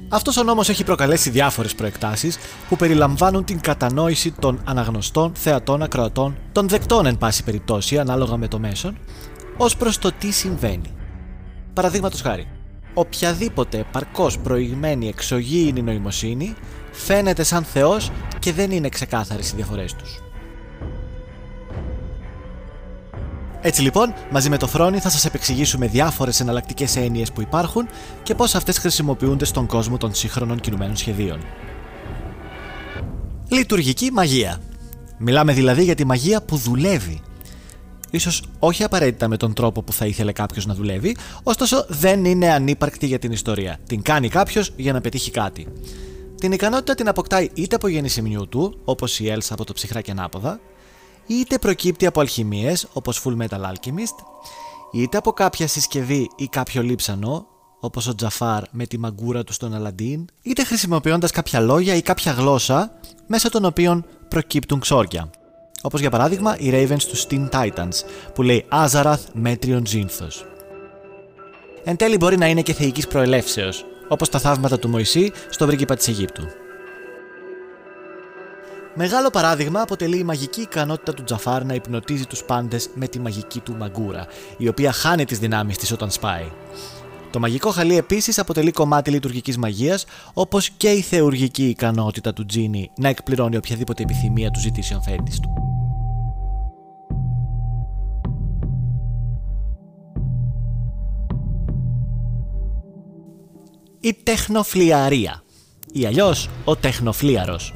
Αυτός 0.09 0.37
ο 0.37 0.43
νόμος 0.43 0.69
έχει 0.69 0.83
προκαλέσει 0.83 1.29
διάφορες 1.29 1.75
προεκτάσεις 1.75 2.37
που 2.69 2.75
περιλαμβάνουν 2.75 3.43
την 3.43 3.59
κατανόηση 3.59 4.31
των 4.31 4.61
αναγνωστών, 4.63 5.31
θεατών, 5.35 5.83
ακροατών, 5.83 6.37
των 6.51 6.67
δεκτών 6.67 7.05
εν 7.05 7.17
πάση 7.17 7.43
περιπτώσει 7.43 7.97
ανάλογα 7.97 8.37
με 8.37 8.47
το 8.47 8.59
μέσον, 8.59 8.97
ως 9.57 9.77
προς 9.77 9.97
το 9.97 10.11
τι 10.19 10.31
συμβαίνει. 10.31 10.93
Παραδείγματος 11.73 12.21
χάρη, 12.21 12.47
οποιαδήποτε 12.99 13.85
παρκώς 13.91 14.39
προηγμένη 14.39 15.07
εξωγήινη 15.07 15.81
νοημοσύνη 15.81 16.53
φαίνεται 16.91 17.43
σαν 17.43 17.63
θεός 17.63 18.11
και 18.39 18.53
δεν 18.53 18.71
είναι 18.71 18.89
ξεκάθαρες 18.89 19.51
οι 19.51 19.55
διαφορές 19.55 19.93
τους. 19.93 20.19
Έτσι 23.61 23.81
λοιπόν, 23.81 24.13
μαζί 24.31 24.49
με 24.49 24.57
το 24.57 24.67
Φρόνι 24.67 24.99
θα 24.99 25.09
σας 25.09 25.25
επεξηγήσουμε 25.25 25.87
διάφορες 25.87 26.39
εναλλακτικές 26.39 26.95
έννοιες 26.95 27.31
που 27.31 27.41
υπάρχουν 27.41 27.87
και 28.23 28.35
πώς 28.35 28.55
αυτές 28.55 28.77
χρησιμοποιούνται 28.77 29.45
στον 29.45 29.65
κόσμο 29.65 29.97
των 29.97 30.13
σύγχρονων 30.13 30.59
κινουμένων 30.59 30.95
σχεδίων. 30.95 31.39
Λειτουργική 33.47 34.11
μαγεία. 34.11 34.59
Μιλάμε 35.17 35.53
δηλαδή 35.53 35.83
για 35.83 35.95
τη 35.95 36.05
μαγεία 36.05 36.41
που 36.41 36.57
δουλεύει. 36.57 37.21
Ίσως 38.11 38.43
όχι 38.59 38.83
απαραίτητα 38.83 39.27
με 39.27 39.37
τον 39.37 39.53
τρόπο 39.53 39.81
που 39.81 39.93
θα 39.93 40.05
ήθελε 40.05 40.31
κάποιος 40.31 40.65
να 40.65 40.73
δουλεύει, 40.73 41.15
ωστόσο 41.43 41.85
δεν 41.87 42.25
είναι 42.25 42.51
ανύπαρκτη 42.51 43.05
για 43.05 43.19
την 43.19 43.31
ιστορία. 43.31 43.79
Την 43.87 44.01
κάνει 44.01 44.29
κάποιος 44.29 44.73
για 44.75 44.93
να 44.93 45.01
πετύχει 45.01 45.31
κάτι. 45.31 45.67
Την 46.39 46.51
ικανότητα 46.51 46.95
την 46.95 47.07
αποκτάει 47.07 47.49
είτε 47.53 47.75
από 47.75 47.87
γεννησιμιού 47.87 48.47
του, 48.47 48.79
όπως 48.85 49.19
η 49.19 49.29
Έλσα 49.29 49.53
από 49.53 49.65
το 49.65 49.73
ψυχρά 49.73 50.01
και 50.01 50.11
ανάποδα, 50.11 50.59
είτε 51.27 51.57
προκύπτει 51.57 52.05
από 52.05 52.19
αλχημίες 52.19 52.87
όπως 52.93 53.21
Full 53.25 53.37
Metal 53.37 53.61
Alchemist, 53.61 54.23
είτε 54.91 55.17
από 55.17 55.31
κάποια 55.31 55.67
συσκευή 55.67 56.29
ή 56.35 56.47
κάποιο 56.47 56.81
λείψανο 56.81 57.45
όπως 57.79 58.07
ο 58.07 58.15
Τζαφάρ 58.15 58.63
με 58.71 58.85
τη 58.85 58.97
μαγκούρα 58.97 59.43
του 59.43 59.53
στον 59.53 59.73
Αλαντίν, 59.73 60.25
είτε 60.41 60.63
χρησιμοποιώντας 60.63 61.31
κάποια 61.31 61.59
λόγια 61.59 61.95
ή 61.95 62.01
κάποια 62.01 62.31
γλώσσα 62.31 62.91
μέσα 63.27 63.49
των 63.49 63.65
οποίων 63.65 64.05
προκύπτουν 64.27 64.79
ξόρια. 64.79 65.29
Όπως 65.81 65.99
για 65.99 66.09
παράδειγμα 66.09 66.55
οι 66.59 66.69
Ravens 66.73 67.03
του 67.03 67.17
Steam 67.17 67.49
Titans 67.49 68.03
που 68.33 68.41
λέει 68.41 68.65
Azarath 68.71 69.43
Metrion 69.43 69.81
Zinthos. 69.93 70.45
Εν 71.83 71.95
τέλει 71.95 72.17
μπορεί 72.17 72.37
να 72.37 72.47
είναι 72.47 72.61
και 72.61 72.73
θεϊκής 72.73 73.07
προελεύσεως, 73.07 73.85
όπως 74.07 74.29
τα 74.29 74.39
θαύματα 74.39 74.79
του 74.79 74.89
Μωυσή 74.89 75.31
στο 75.49 75.65
πρίγκιπα 75.65 75.95
της 75.95 76.07
Αιγύπτου. 76.07 76.43
Μεγάλο 78.93 79.29
παράδειγμα 79.29 79.81
αποτελεί 79.81 80.17
η 80.17 80.23
μαγική 80.23 80.61
ικανότητα 80.61 81.13
του 81.13 81.23
Τζαφάρ 81.23 81.65
να 81.65 81.73
υπνοτίζει 81.73 82.25
τους 82.25 82.43
πάντες 82.43 82.89
με 82.93 83.07
τη 83.07 83.19
μαγική 83.19 83.59
του 83.59 83.75
μαγκούρα, 83.75 84.27
η 84.57 84.67
οποία 84.67 84.91
χάνει 84.91 85.25
τις 85.25 85.39
δυνάμεις 85.39 85.77
της 85.77 85.91
όταν 85.91 86.11
σπάει. 86.11 86.51
Το 87.31 87.39
μαγικό 87.39 87.69
χαλί 87.69 87.97
επίσης 87.97 88.39
αποτελεί 88.39 88.71
κομμάτι 88.71 89.11
λειτουργικής 89.11 89.57
μαγείας, 89.57 90.05
όπως 90.33 90.69
και 90.69 90.89
η 90.89 91.01
θεουργική 91.01 91.67
ικανότητα 91.67 92.33
του 92.33 92.45
Τζίνι 92.45 92.91
να 92.97 93.09
εκπληρώνει 93.09 93.57
οποιαδήποτε 93.57 94.03
επιθυμία 94.03 94.51
του 94.51 94.59
ζητήσει 94.59 94.93
ο 94.93 95.01
του. 95.41 95.53
Η 104.01 104.13
τεχνοφλιαρία 104.13 105.43
ή 105.93 106.05
αλλιώς 106.05 106.49
ο 106.63 106.75
τεχνοφλίαρος 106.75 107.73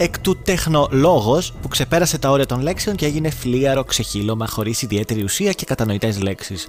εκ 0.00 0.18
του 0.18 0.36
τεχνολόγος 0.36 1.52
που 1.62 1.68
ξεπέρασε 1.68 2.18
τα 2.18 2.30
όρια 2.30 2.46
των 2.46 2.60
λέξεων 2.60 2.96
και 2.96 3.06
έγινε 3.06 3.30
φλίαρο 3.30 3.84
ξεχύλωμα 3.84 4.46
χωρίς 4.46 4.82
ιδιαίτερη 4.82 5.22
ουσία 5.22 5.52
και 5.52 5.64
κατανοητές 5.64 6.22
λέξεις. 6.22 6.68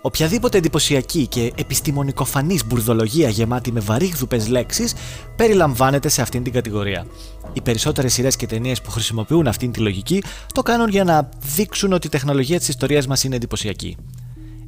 Οποιαδήποτε 0.00 0.58
εντυπωσιακή 0.58 1.26
και 1.26 1.52
επιστημονικοφανής 1.56 2.66
μπουρδολογία 2.66 3.28
γεμάτη 3.28 3.72
με 3.72 3.80
βαρύγδουπε 3.80 4.44
λέξεις 4.48 4.94
περιλαμβάνεται 5.36 6.08
σε 6.08 6.22
αυτήν 6.22 6.42
την 6.42 6.52
κατηγορία. 6.52 7.06
Οι 7.52 7.60
περισσότερες 7.60 8.12
σειρές 8.12 8.36
και 8.36 8.46
ταινίες 8.46 8.80
που 8.80 8.90
χρησιμοποιούν 8.90 9.46
αυτήν 9.46 9.72
τη 9.72 9.80
λογική 9.80 10.22
το 10.54 10.62
κάνουν 10.62 10.88
για 10.88 11.04
να 11.04 11.28
δείξουν 11.54 11.92
ότι 11.92 12.06
η 12.06 12.10
τεχνολογία 12.10 12.58
της 12.58 12.68
ιστορίας 12.68 13.06
μας 13.06 13.24
είναι 13.24 13.36
εντυπωσιακή. 13.36 13.96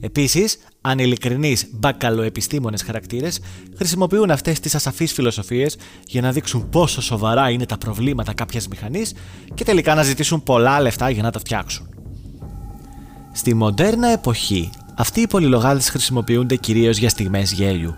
Επίσης, 0.04 0.58
αν 0.80 0.98
ειλικρινείς 0.98 1.66
μπακαλοεπιστήμονες 1.72 2.82
χαρακτήρες 2.82 3.40
χρησιμοποιούν 3.76 4.30
αυτές 4.30 4.60
τις 4.60 4.74
ασαφείς 4.74 5.12
φιλοσοφίες 5.12 5.76
για 6.06 6.20
να 6.20 6.32
δείξουν 6.32 6.68
πόσο 6.68 7.02
σοβαρά 7.02 7.50
είναι 7.50 7.66
τα 7.66 7.78
προβλήματα 7.78 8.34
κάποιας 8.34 8.68
μηχανής 8.68 9.14
και 9.54 9.64
τελικά 9.64 9.94
να 9.94 10.02
ζητήσουν 10.02 10.42
πολλά 10.42 10.80
λεφτά 10.80 11.10
για 11.10 11.22
να 11.22 11.30
τα 11.30 11.38
φτιάξουν. 11.38 11.88
Στη 13.32 13.54
μοντέρνα 13.54 14.08
εποχή, 14.08 14.70
αυτοί 14.94 15.20
οι 15.20 15.26
πολυλογάδες 15.26 15.88
χρησιμοποιούνται 15.88 16.56
κυρίως 16.56 16.98
για 16.98 17.08
στιγμές 17.08 17.52
γέλιου. 17.52 17.94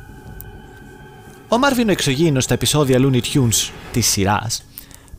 Ο 1.48 1.58
Μάρβιν 1.58 1.88
ο 1.88 1.92
εξωγήινος 1.92 2.44
στα 2.44 2.54
επεισόδια 2.54 2.98
Looney 3.00 3.20
Tunes 3.32 3.70
της 3.92 4.06
σειράς 4.06 4.65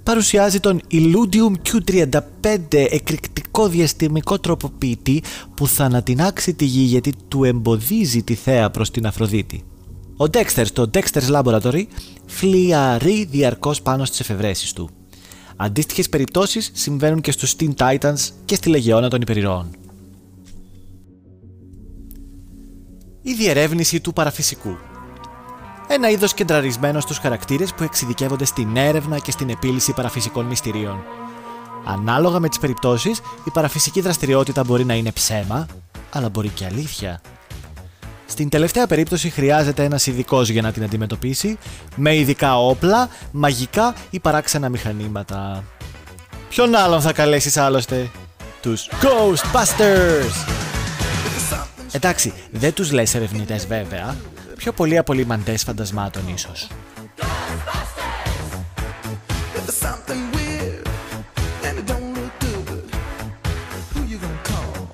παρουσιάζει 0.08 0.60
τον 0.60 0.82
Illudium 0.92 1.54
Q35 1.70 2.58
εκρηκτικό 2.70 3.68
διαστημικό 3.68 4.40
τροποποιητή 4.40 5.24
που 5.54 5.68
θα 5.68 5.84
ανατινάξει 5.84 6.54
τη 6.54 6.66
γη 6.66 6.82
γιατί 6.82 7.14
του 7.28 7.44
εμποδίζει 7.44 8.24
τη 8.24 8.36
θέα 8.36 8.70
προς 8.70 8.92
την 8.92 9.06
Αφροδίτη. 9.06 9.64
Ο 10.18 10.24
Dexter 10.24 10.66
στο 10.66 10.90
Dexter's 10.94 11.30
Laboratory 11.32 11.84
φλιαρεί 12.26 13.26
διαρκώς 13.26 13.82
πάνω 13.82 14.06
στις 14.06 14.20
εφευρέσεις 14.20 14.74
του. 14.74 14.90
Αντίστοιχες 15.56 16.10
περιπτώσεις 16.10 16.72
συμβαίνουν 16.74 17.22
και 17.22 17.32
στους 17.32 17.56
Teen 17.60 17.74
Titans 17.78 18.30
και 18.46 18.56
στη 18.56 18.70
Λεγεώνα 18.70 19.10
των 19.10 19.22
Υπερηρώων. 19.22 19.70
Η 23.22 23.34
διερεύνηση 23.34 24.00
του 24.00 24.14
παραφυσικού 24.14 24.78
ένα 25.88 26.10
είδος 26.10 26.34
κεντραρισμένος 26.34 27.04
στους 27.04 27.18
χαρακτήρες 27.18 27.74
που 27.74 27.84
εξειδικεύονται 27.84 28.46
στην 28.46 28.78
έρευνα 28.78 29.20
και 29.20 29.32
στην 29.32 29.50
επίλυση 29.50 29.94
παραφυσικών 29.94 30.46
μυστηρίων. 30.46 31.04
Ανάλογα 31.86 32.40
με 32.40 32.50
τις 32.50 32.60
περιπτώσεις, 32.60 33.22
η 33.44 33.50
παραφυσική 33.54 34.02
δραστηριότητα 34.02 34.64
μπορεί 34.64 34.86
να 34.86 34.94
είναι 34.94 35.12
ψέμα, 35.12 35.66
αλλά 36.12 36.30
μπορεί 36.30 36.50
και 36.50 36.66
αλήθεια. 36.66 37.22
Στην 38.26 38.50
τελευταία 38.50 38.88
περίπτωση 38.88 39.30
χρειάζεται 39.30 39.84
ένας 39.84 40.08
ειδικός 40.08 40.50
για 40.50 40.62
να 40.62 40.72
την 40.72 40.84
αντιμετωπίσει, 40.84 41.58
με 41.96 42.16
ειδικά 42.16 42.60
όπλα, 42.60 43.10
μαγικά 43.32 43.96
ή 44.10 44.20
παράξενα 44.20 44.70
μηχανήματα. 44.70 45.64
Ποιον 46.50 46.76
άλλον 46.76 47.02
θα 47.02 47.14
καλέσεις 47.14 47.58
άλλωστε; 47.58 48.10
Τους 48.62 48.90
Ghostbusters! 49.02 50.48
Εντάξει, 51.92 52.34
δεν 52.52 52.74
τους 52.74 52.92
λες 52.92 53.16
ερευνητές 53.16 53.68
βέβαια, 53.68 54.16
πιο 54.58 54.72
πολύ 54.74 54.98
απολυμαντές 54.98 55.64
φαντασμάτων 55.64 56.22
ίσως. 56.34 56.68
There's 59.54 59.78
something 59.88 60.24
weird 60.36 60.86
and 61.68 61.76
it 61.80 61.86
don't 61.92 62.10
look 62.18 62.34
good. 62.46 62.86
Who 63.94 64.00
you 64.12 64.18
gonna 64.24 64.50
call? 64.50 64.88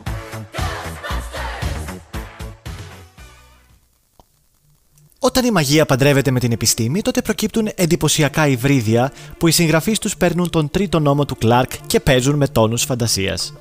Όταν 5.19 5.45
η 5.45 5.51
μαγεία 5.51 5.85
παντρεύεται 5.85 6.31
με 6.31 6.39
την 6.39 6.51
επιστήμη, 6.51 7.01
τότε 7.01 7.21
προκύπτουν 7.21 7.69
εντυπωσιακά 7.75 8.47
υβρίδια 8.47 9.11
που 9.37 9.47
οι 9.47 9.51
συγγραφείς 9.51 9.99
τους 9.99 10.17
παίρνουν 10.17 10.49
τον 10.49 10.69
τρίτο 10.69 10.99
νόμο 10.99 11.25
του 11.25 11.35
Κλάρκ 11.35 11.71
και 11.87 11.99
παίζουν 11.99 12.35
με 12.35 12.47
τόνους 12.47 12.83
φαντασίας. 12.83 13.53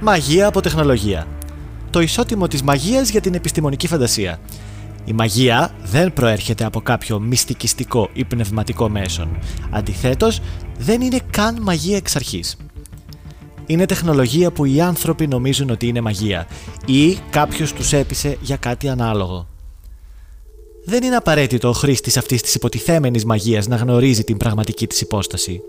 Μαγεία 0.00 0.46
από 0.46 0.60
τεχνολογία. 0.60 1.26
Το 1.90 2.00
ισότιμο 2.00 2.48
της 2.48 2.62
μαγείας 2.62 3.10
για 3.10 3.20
την 3.20 3.34
επιστημονική 3.34 3.86
φαντασία. 3.86 4.40
Η 5.04 5.12
μαγεία 5.12 5.74
δεν 5.84 6.12
προέρχεται 6.12 6.64
από 6.64 6.80
κάποιο 6.80 7.20
μυστικιστικό 7.20 8.08
ή 8.12 8.24
πνευματικό 8.24 8.88
μέσον. 8.88 9.38
Αντιθέτως, 9.70 10.40
δεν 10.78 11.00
είναι 11.00 11.18
καν 11.30 11.62
μαγεία 11.62 11.96
εξ 11.96 12.16
αρχής. 12.16 12.56
Είναι 13.66 13.86
τεχνολογία 13.86 14.50
που 14.50 14.64
οι 14.64 14.80
άνθρωποι 14.80 15.26
νομίζουν 15.26 15.70
ότι 15.70 15.86
είναι 15.86 16.00
μαγεία 16.00 16.46
ή 16.86 17.18
κάποιος 17.30 17.72
τους 17.72 17.92
έπεισε 17.92 18.36
για 18.40 18.56
κάτι 18.56 18.88
ανάλογο. 18.88 19.48
Δεν 20.84 21.02
είναι 21.02 21.16
απαραίτητο 21.16 21.68
ο 21.68 21.72
χρήστης 21.72 22.16
αυτής 22.16 22.42
της 22.42 22.54
υποτιθέμενης 22.54 23.24
μαγείας 23.24 23.66
να 23.66 23.76
γνωρίζει 23.76 24.24
την 24.24 24.36
πραγματική 24.36 24.86
της 24.86 25.00
υπόσταση. 25.00 25.60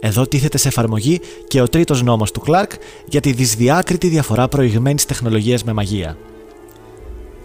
Εδώ 0.00 0.26
τίθεται 0.26 0.58
σε 0.58 0.68
εφαρμογή 0.68 1.20
και 1.48 1.60
ο 1.60 1.68
τρίτος 1.68 2.02
νόμος 2.02 2.32
του 2.32 2.40
Κλάρκ 2.40 2.72
για 3.08 3.20
τη 3.20 3.32
δυσδιάκριτη 3.32 4.08
διαφορά 4.08 4.48
προηγμένης 4.48 5.06
τεχνολογίας 5.06 5.64
με 5.64 5.72
μαγεία. 5.72 6.16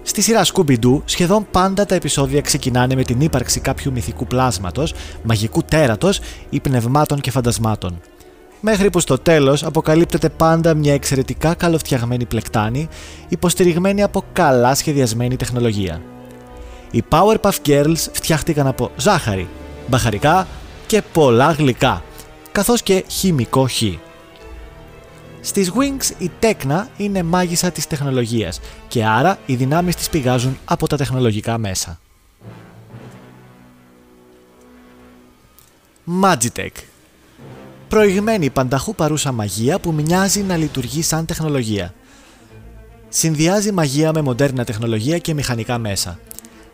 Στη 0.01 0.21
σειρά 0.21 0.45
Scooby-Doo, 0.45 1.01
σχεδόν 1.05 1.47
πάντα 1.51 1.85
τα 1.85 1.95
επεισόδια 1.95 2.41
ξεκινάνε 2.41 2.95
με 2.95 3.03
την 3.03 3.21
ύπαρξη 3.21 3.59
κάποιου 3.59 3.91
μυθικού 3.91 4.27
πλάσματος, 4.27 4.93
μαγικού 5.23 5.63
τέρατος 5.63 6.19
ή 6.49 6.59
πνευμάτων 6.59 7.19
και 7.19 7.31
φαντασμάτων. 7.31 8.01
Μέχρι 8.59 8.89
που 8.89 8.99
στο 8.99 9.17
τέλος 9.17 9.63
αποκαλύπτεται 9.63 10.29
πάντα 10.29 10.73
μια 10.73 10.93
εξαιρετικά 10.93 11.53
καλοφτιαγμένη 11.53 12.25
πλεκτάνη, 12.25 12.87
υποστηριγμένη 13.29 14.03
από 14.03 14.23
καλά 14.33 14.75
σχεδιασμένη 14.75 15.35
τεχνολογία. 15.35 16.01
Οι 16.91 17.03
Powerpuff 17.09 17.55
Girls 17.65 18.07
φτιάχτηκαν 18.11 18.67
από 18.67 18.91
ζάχαρη, 18.97 19.47
μπαχαρικά 19.87 20.47
και 20.85 21.01
πολλά 21.13 21.51
γλυκά, 21.51 22.03
καθώς 22.55 22.83
και 22.83 23.03
χημικό 23.07 23.67
χ. 23.67 23.81
Στις 25.41 25.71
Wings 25.71 26.13
η 26.17 26.31
τέκνα 26.39 26.89
είναι 26.97 27.23
μάγισσα 27.23 27.71
της 27.71 27.87
τεχνολογίας 27.87 28.59
και 28.87 29.05
άρα 29.05 29.37
οι 29.45 29.55
δυνάμεις 29.55 29.95
της 29.95 30.09
πηγάζουν 30.09 30.57
από 30.65 30.87
τα 30.87 30.97
τεχνολογικά 30.97 31.57
μέσα. 31.57 31.99
Magitech 36.21 36.83
Προηγμένη 37.87 38.49
πανταχού 38.49 38.95
παρούσα 38.95 39.31
μαγεία 39.31 39.79
που 39.79 39.91
μοιάζει 39.91 40.41
να 40.41 40.57
λειτουργεί 40.57 41.01
σαν 41.01 41.25
τεχνολογία. 41.25 41.93
Συνδυάζει 43.09 43.71
μαγεία 43.71 44.11
με 44.13 44.21
μοντέρνα 44.21 44.63
τεχνολογία 44.63 45.17
και 45.17 45.33
μηχανικά 45.33 45.77
μέσα. 45.77 46.19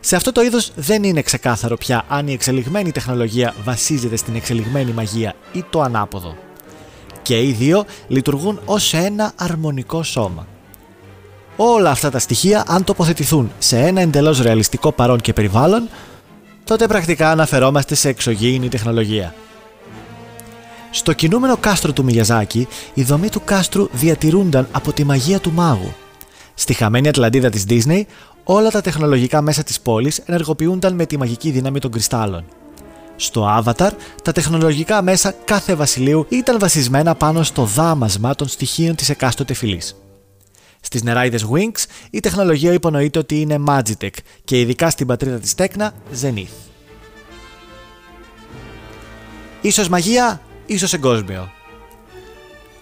Σε 0.04 0.16
αυτό 0.16 0.32
το 0.32 0.42
είδος 0.42 0.72
δεν 0.76 1.04
είναι 1.04 1.22
ξεκάθαρο 1.22 1.76
πια 1.76 2.04
αν 2.08 2.28
η 2.28 2.32
εξελιγμένη 2.32 2.92
τεχνολογία 2.92 3.54
βασίζεται 3.64 4.16
στην 4.16 4.34
εξελιγμένη 4.34 4.92
μαγεία 4.92 5.34
ή 5.52 5.64
το 5.70 5.80
ανάποδο. 5.80 6.36
Και 7.22 7.42
οι 7.42 7.52
δύο 7.52 7.84
λειτουργούν 8.08 8.60
ως 8.64 8.94
ένα 8.94 9.32
αρμονικό 9.36 10.02
σώμα. 10.02 10.46
Όλα 11.56 11.90
αυτά 11.90 12.10
τα 12.10 12.18
στοιχεία 12.18 12.64
αν 12.66 12.84
τοποθετηθούν 12.84 13.52
σε 13.58 13.78
ένα 13.78 14.00
εντελώς 14.00 14.40
ρεαλιστικό 14.40 14.92
παρόν 14.92 15.20
και 15.20 15.32
περιβάλλον, 15.32 15.88
τότε 16.64 16.86
πρακτικά 16.86 17.30
αναφερόμαστε 17.30 17.94
σε 17.94 18.08
εξωγήινη 18.08 18.68
τεχνολογία. 18.68 19.34
Στο 20.90 21.12
κινούμενο 21.12 21.56
κάστρο 21.56 21.92
του 21.92 22.04
Μιγιαζάκη, 22.04 22.68
η 22.94 23.02
δομή 23.02 23.28
του 23.28 23.42
κάστρου 23.44 23.88
διατηρούνταν 23.92 24.68
από 24.72 24.92
τη 24.92 25.04
μαγεία 25.04 25.40
του 25.40 25.52
μάγου. 25.52 25.92
Στη 26.54 26.74
χαμένη 26.74 27.08
Ατλαντίδα 27.08 27.50
της 27.50 27.64
Disney, 27.68 28.02
όλα 28.44 28.70
τα 28.70 28.80
τεχνολογικά 28.80 29.42
μέσα 29.42 29.62
της 29.62 29.80
πόλης 29.80 30.18
ενεργοποιούνταν 30.18 30.94
με 30.94 31.06
τη 31.06 31.16
μαγική 31.16 31.50
δύναμη 31.50 31.78
των 31.78 31.90
κρυστάλλων. 31.90 32.44
Στο 33.16 33.62
Avatar, 33.64 33.90
τα 34.22 34.32
τεχνολογικά 34.32 35.02
μέσα 35.02 35.34
κάθε 35.44 35.74
βασιλείου 35.74 36.26
ήταν 36.28 36.58
βασισμένα 36.58 37.14
πάνω 37.14 37.42
στο 37.42 37.64
δάμασμα 37.64 38.34
των 38.34 38.48
στοιχείων 38.48 38.94
της 38.94 39.08
εκάστοτε 39.08 39.54
φυλής. 39.54 39.96
Στις 40.80 41.02
νεράιδες 41.02 41.46
Wings, 41.52 41.84
η 42.10 42.20
τεχνολογία 42.20 42.72
υπονοείται 42.72 43.18
ότι 43.18 43.40
είναι 43.40 43.58
Magitech 43.68 44.16
και 44.44 44.60
ειδικά 44.60 44.90
στην 44.90 45.06
πατρίδα 45.06 45.38
της 45.38 45.54
Τέκνα, 45.54 45.92
Zenith. 46.22 46.52
Ίσως 49.60 49.88
μαγεία, 49.88 50.40
ίσως 50.66 50.92
εγκόσμιο. 50.92 51.50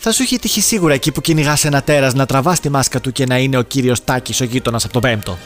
Θα 0.02 0.12
σου 0.12 0.22
έχει 0.22 0.38
τύχει 0.38 0.60
σίγουρα 0.60 0.94
εκεί 0.94 1.12
που 1.12 1.20
κυνηγάς 1.20 1.64
ένα 1.64 1.82
τέρας 1.82 2.14
να 2.14 2.26
τραβάς 2.26 2.60
τη 2.60 2.68
μάσκα 2.68 3.00
του 3.00 3.12
και 3.12 3.26
να 3.26 3.38
είναι 3.38 3.56
ο 3.56 3.62
κύριος 3.62 4.04
Τάκης 4.04 4.40
ο 4.40 4.44
γείτονας 4.44 4.84
από 4.84 4.92
τον 4.92 5.02
Πέμπτο. 5.02 5.38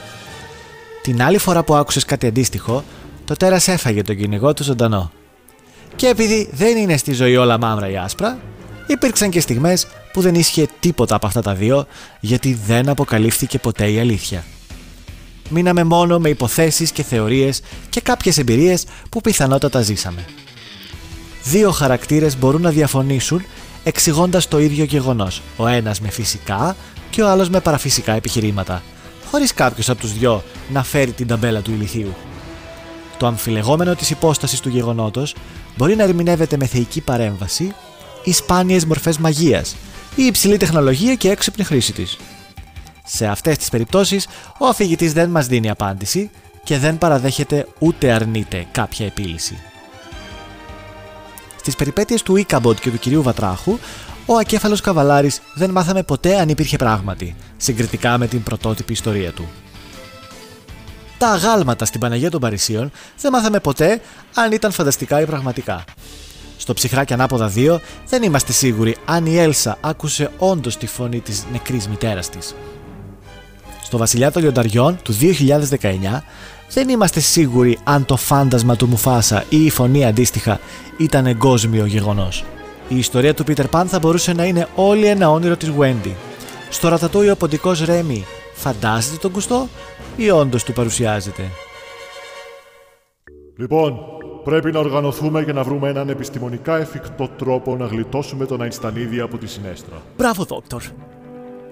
Την 1.02 1.22
άλλη 1.22 1.38
φορά 1.38 1.62
που 1.62 1.74
άκουσες 1.74 2.04
κάτι 2.04 2.26
αντίστοιχο, 2.26 2.84
το 3.24 3.34
τέρας 3.34 3.68
έφαγε 3.68 4.02
τον 4.02 4.16
κυνηγό 4.16 4.54
του 4.54 4.62
ζωντανό. 4.62 5.12
Και 5.96 6.06
επειδή 6.06 6.48
δεν 6.52 6.76
είναι 6.76 6.96
στη 6.96 7.12
ζωή 7.12 7.36
όλα 7.36 7.58
μαύρα 7.58 7.90
ή 7.90 7.96
άσπρα, 7.96 8.38
υπήρξαν 8.86 9.30
και 9.30 9.40
στιγμές 9.40 9.86
που 10.12 10.20
δεν 10.20 10.34
ίσχυε 10.34 10.66
τίποτα 10.80 11.14
από 11.14 11.26
αυτά 11.26 11.42
τα 11.42 11.54
δύο, 11.54 11.86
γιατί 12.20 12.58
δεν 12.66 12.88
αποκαλύφθηκε 12.88 13.58
ποτέ 13.58 13.90
η 13.90 13.98
αλήθεια. 13.98 14.44
Μείναμε 15.48 15.84
μόνο 15.84 16.18
με 16.18 16.28
υποθέσεις 16.28 16.90
και 16.90 17.02
θεωρίες 17.02 17.60
και 17.88 18.00
κάποιες 18.00 18.38
εμπειρίες 18.38 18.84
που 19.10 19.20
πιθανότατα 19.20 19.80
ζήσαμε. 19.80 20.24
Δύο 21.44 21.70
χαρακτήρες 21.70 22.38
μπορούν 22.38 22.60
να 22.60 22.70
διαφωνήσουν 22.70 23.44
εξηγώντας 23.84 24.48
το 24.48 24.58
ίδιο 24.58 24.84
γεγονός, 24.84 25.42
ο 25.56 25.66
ένας 25.66 26.00
με 26.00 26.10
φυσικά 26.10 26.76
και 27.10 27.22
ο 27.22 27.28
άλλος 27.28 27.48
με 27.48 27.60
παραφυσικά 27.60 28.12
επιχειρήματα, 28.12 28.82
χωρίς 29.30 29.54
κάποιος 29.54 29.88
από 29.88 30.00
τους 30.00 30.12
δυο 30.12 30.42
να 30.72 30.82
φέρει 30.82 31.12
την 31.12 31.26
ταμπέλα 31.26 31.60
του 31.60 31.70
ηλιθίου. 31.70 32.14
Το 33.18 33.26
αμφιλεγόμενο 33.26 33.94
της 33.94 34.10
υπόστασης 34.10 34.60
του 34.60 34.68
γεγονότος 34.68 35.34
μπορεί 35.76 35.96
να 35.96 36.02
ερμηνεύεται 36.02 36.56
με 36.56 36.66
θεϊκή 36.66 37.00
παρέμβαση 37.00 37.74
ή 38.24 38.32
σπάνιες 38.32 38.84
μορφές 38.84 39.18
μαγείας 39.18 39.76
ή 40.16 40.24
υψηλή 40.24 40.56
τεχνολογία 40.56 41.14
και 41.14 41.30
έξυπνη 41.30 41.64
χρήση 41.64 41.92
της. 41.92 42.16
Σε 43.04 43.26
αυτές 43.26 43.58
τις 43.58 43.68
περιπτώσεις, 43.68 44.28
ο 44.58 44.66
αφηγητής 44.66 45.12
δεν 45.12 45.30
μας 45.30 45.46
δίνει 45.46 45.70
απάντηση 45.70 46.30
και 46.64 46.78
δεν 46.78 46.98
παραδέχεται 46.98 47.66
ούτε 47.78 48.12
αρνείται 48.12 48.66
κάποια 48.72 49.06
επίλυση. 49.06 49.58
Στις 51.64 51.76
περιπέτειες 51.76 52.22
του 52.22 52.36
Ίκαμποντ 52.36 52.78
και 52.78 52.90
του 52.90 52.98
κυρίου 52.98 53.22
Βατράχου, 53.22 53.78
ο 54.26 54.36
ακέφαλος 54.36 54.80
Καβαλάρης 54.80 55.40
δεν 55.54 55.70
μάθαμε 55.70 56.02
ποτέ 56.02 56.38
αν 56.38 56.48
υπήρχε 56.48 56.76
πράγματι, 56.76 57.36
συγκριτικά 57.56 58.18
με 58.18 58.26
την 58.26 58.42
πρωτότυπη 58.42 58.92
ιστορία 58.92 59.32
του. 59.32 59.48
Τα 61.18 61.28
αγάλματα 61.28 61.84
στην 61.84 62.00
Παναγία 62.00 62.30
των 62.30 62.40
Παρισίων 62.40 62.90
δεν 63.20 63.32
μάθαμε 63.32 63.60
ποτέ 63.60 64.00
αν 64.34 64.52
ήταν 64.52 64.72
φανταστικά 64.72 65.20
ή 65.20 65.24
πραγματικά. 65.24 65.84
Στο 66.56 66.74
ψυχρά 66.74 67.04
και 67.04 67.12
ανάποδα 67.12 67.52
2 67.56 67.78
δεν 68.08 68.22
είμαστε 68.22 68.52
σίγουροι 68.52 68.96
αν 69.04 69.26
η 69.26 69.36
Έλσα 69.38 69.78
άκουσε 69.80 70.30
όντως 70.38 70.76
τη 70.76 70.86
φωνή 70.86 71.20
της 71.20 71.44
νεκρής 71.52 71.88
μητέρας 71.88 72.28
της. 72.28 72.54
Στο 73.82 73.98
Βασιλιά 73.98 74.30
των 74.30 74.42
Λιονταριών 74.42 74.98
του 75.02 75.12
2019 75.12 76.22
δεν 76.74 76.88
είμαστε 76.88 77.20
σίγουροι 77.20 77.78
αν 77.84 78.04
το 78.04 78.16
φάντασμα 78.16 78.76
του 78.76 78.86
Μουφάσα 78.86 79.44
ή 79.48 79.64
η 79.64 79.70
φωνή 79.70 80.04
αντίστοιχα 80.04 80.60
ήταν 80.98 81.26
εγκόσμιο 81.26 81.86
γεγονός. 81.86 82.44
Η 82.88 82.98
ιστορία 82.98 83.34
του 83.34 83.44
Πίτερ 83.44 83.68
Παν 83.68 83.86
θα 83.88 83.98
μπορούσε 83.98 84.32
να 84.32 84.44
είναι 84.44 84.68
όλη 84.74 85.06
ένα 85.06 85.30
όνειρο 85.30 85.56
της 85.56 85.72
Wendy. 85.78 86.12
Στο 86.70 86.88
ρατατούι 86.88 87.30
ο 87.30 87.36
ποντικός 87.36 87.84
Ρέμι 87.84 88.24
φαντάζεται 88.54 89.16
τον 89.16 89.32
κουστό 89.32 89.68
ή 90.16 90.30
όντως 90.30 90.64
του 90.64 90.72
παρουσιάζεται; 90.72 91.42
Λοιπόν, 93.56 93.98
πρέπει 94.44 94.72
να 94.72 94.78
οργανωθούμε 94.78 95.44
και 95.44 95.52
να 95.52 95.62
βρούμε 95.62 95.88
έναν 95.88 96.08
επιστημονικά 96.08 96.76
εφικτό 96.76 97.28
τρόπο 97.28 97.76
να 97.76 97.86
γλιτώσουμε 97.86 98.46
τον 98.46 98.62
Αϊνστανίδη 98.62 99.20
από 99.20 99.38
τη 99.38 99.46
συνέστρα. 99.46 100.02
Μπράβο, 100.16 100.44
Δόκτωρ. 100.44 100.82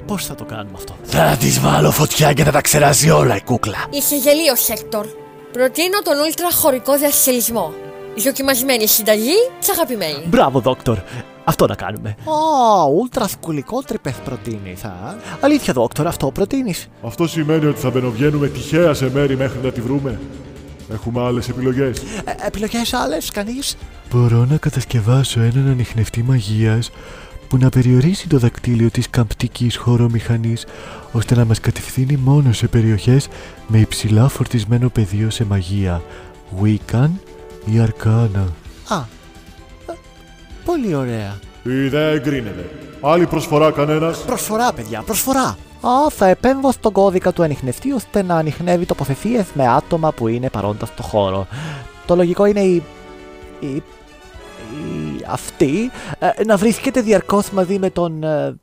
Πώς 0.07 0.27
θα 0.27 0.35
το 0.35 0.45
κάνουμε 0.45 0.73
αυτό; 0.75 0.97
Θα 1.03 1.37
της 1.41 1.61
βάλω 1.61 1.91
φωτιά 1.91 2.33
και 2.33 2.45
θα 2.45 2.51
τα 2.51 2.61
ξεράσει 2.61 3.11
όλα 3.11 3.37
η 3.37 3.43
κούκλα. 3.43 3.77
Είσαι 3.91 4.17
γελίο, 4.17 4.55
Χέκτορ. 4.55 5.07
Προτείνω 5.53 5.99
τον 6.05 6.19
ούλτρα 6.27 6.51
χωρικό 6.53 6.99
διασχελισμό. 6.99 7.73
Δοκιμασμένη 8.25 8.87
συνταγή 8.87 9.35
και 9.59 9.71
αγαπημένη. 9.73 10.25
Μπράβο, 10.27 10.61
Δόκτωρ. 10.61 10.99
Αυτό 11.45 11.67
να 11.67 11.75
κάνουμε. 11.75 12.15
Ω, 12.25 12.91
ούλτρα 13.01 13.29
σκουλικό 13.29 13.83
τρυπε 13.83 14.15
προτείνει, 14.25 14.75
θα. 14.77 15.17
Αλήθεια, 15.41 15.73
δόκτωρα, 15.73 16.09
αυτό 16.09 16.31
προτείνεις. 16.31 16.89
Αυτό 17.07 17.27
σημαίνει 17.29 17.67
ότι 17.67 17.81
θα 17.81 17.91
μπαινοβγαίνουμε 17.91 18.49
τυχαία 18.49 18.95
σε 18.95 19.11
μέρη 19.15 19.37
μέχρι 19.37 19.59
να 19.63 19.71
τη 19.71 19.81
βρούμε. 19.81 20.21
Έχουμε 20.93 21.23
άλλες 21.25 21.49
επιλογές. 21.49 21.99
Ε, 22.25 22.47
Επιλογές 22.47 22.93
άλλες, 22.93 23.31
κανείς; 23.31 23.77
Μπορώ 24.11 24.47
να 24.51 24.57
κατασκευάσω 24.57 25.41
έναν 25.41 25.69
ανιχνευτή 25.71 26.23
μαγείας 26.23 26.91
που 27.53 27.59
να 27.59 27.69
περιορίσει 27.69 28.29
το 28.29 28.39
δακτύλιο 28.39 28.91
της 28.91 29.11
καμπτικής 29.11 29.77
χωρομηχανής 29.77 30.67
ώστε 31.13 31.35
να 31.35 31.45
μας 31.45 31.61
κατευθύνει 31.61 32.17
μόνο 32.17 32.53
σε 32.53 32.69
περιοχές 32.69 33.29
με 33.67 33.79
υψηλά 33.79 34.29
φορτισμένο 34.29 34.89
πεδίο 34.89 35.31
σε 35.31 35.45
μαγεία, 35.45 36.03
Wiccan 36.63 37.11
ή 37.65 37.79
Αρκάνα. 37.79 38.47
Α, 38.89 38.97
ε, 39.87 39.93
πολύ 40.65 40.95
ωραία. 40.95 41.39
Η 41.63 41.85
ιδέα 41.85 42.09
εγκρίνεται. 42.09 42.71
Άλλη 43.01 43.27
προσφορά 43.27 43.71
κανένας; 43.71 44.25
Προσφορά, 44.25 44.73
παιδιά, 44.73 45.03
προσφορά. 45.03 45.57
Α, 45.81 46.11
θα 46.11 46.27
επέμβω 46.27 46.73
στον 46.73 46.93
κώδικα 46.93 47.33
του 47.33 47.43
ανιχνευτή 47.43 47.93
ώστε 47.93 48.23
να 48.23 48.35
ανιχνεύει 48.37 48.87
τοποθεσίες 48.87 49.47
με 49.55 49.69
άτομα 49.69 50.13
που 50.13 50.29
είναι 50.29 50.51
παρόντα 50.51 50.87
στο 50.87 51.03
χώρο. 51.03 51.47
Το 52.07 52.17
λογικό 52.17 52.45
είναι 52.45 52.61
η. 52.61 52.83
η. 53.61 53.83
Η 55.23 55.27
αυτή 55.29 55.91
ε, 56.18 56.45
να 56.45 56.57
βρίσκεται 56.57 57.01
διαρκώς 57.01 57.51
μαζί 57.51 57.79
με 57.79 57.91
τον. 57.91 58.23
Ε, 58.23 58.57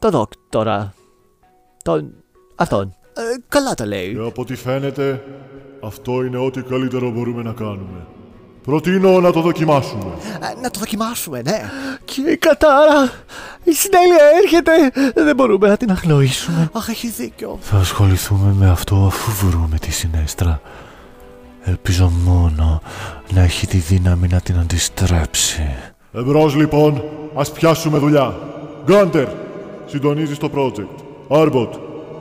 τον 0.00 0.10
δόκτορα. 0.10 0.94
Τον. 1.82 2.14
αυτόν. 2.54 2.94
Ε, 3.16 3.22
καλά 3.48 3.74
τα 3.74 3.86
λέει. 3.86 4.14
Και 4.14 4.26
από 4.26 4.42
ό,τι 4.42 4.54
φαίνεται, 4.54 5.24
αυτό 5.82 6.24
είναι 6.24 6.36
ό,τι 6.36 6.62
καλύτερο 6.62 7.10
μπορούμε 7.10 7.42
να 7.42 7.52
κάνουμε. 7.52 8.06
Προτείνω 8.62 9.20
να 9.20 9.32
το 9.32 9.40
δοκιμάσουμε. 9.40 10.12
Ε, 10.40 10.60
να 10.60 10.70
το 10.70 10.78
δοκιμάσουμε, 10.78 11.42
ναι. 11.42 11.70
Και 12.04 12.20
η 12.20 12.36
κατάρα! 12.36 13.12
Η 13.64 13.72
συνέλεια 13.72 14.24
έρχεται! 14.42 14.72
Δεν 15.14 15.36
μπορούμε 15.36 15.68
να 15.68 15.76
την 15.76 15.90
αγνοήσουμε. 15.90 16.70
Αχ, 16.72 16.88
έχεις 16.88 17.16
δίκιο. 17.16 17.58
Θα 17.60 17.76
ασχοληθούμε 17.76 18.52
με 18.58 18.70
αυτό 18.70 19.04
αφού 19.06 19.46
βρούμε 19.46 19.78
τη 19.78 19.90
συνέστρα. 19.90 20.60
Ελπίζω 21.66 22.12
μόνο 22.24 22.82
να 23.32 23.42
έχει 23.42 23.66
τη 23.66 23.76
δύναμη 23.76 24.28
να 24.28 24.40
την 24.40 24.58
αντιστρέψει. 24.58 25.74
Εμπρός 26.12 26.54
λοιπόν, 26.54 27.04
ας 27.34 27.52
πιάσουμε 27.52 27.98
δουλειά. 27.98 28.36
Γκάντερ, 28.84 29.28
συντονίζεις 29.86 30.38
το 30.38 30.50
project. 30.56 31.04
Άρμποτ, 31.28 31.74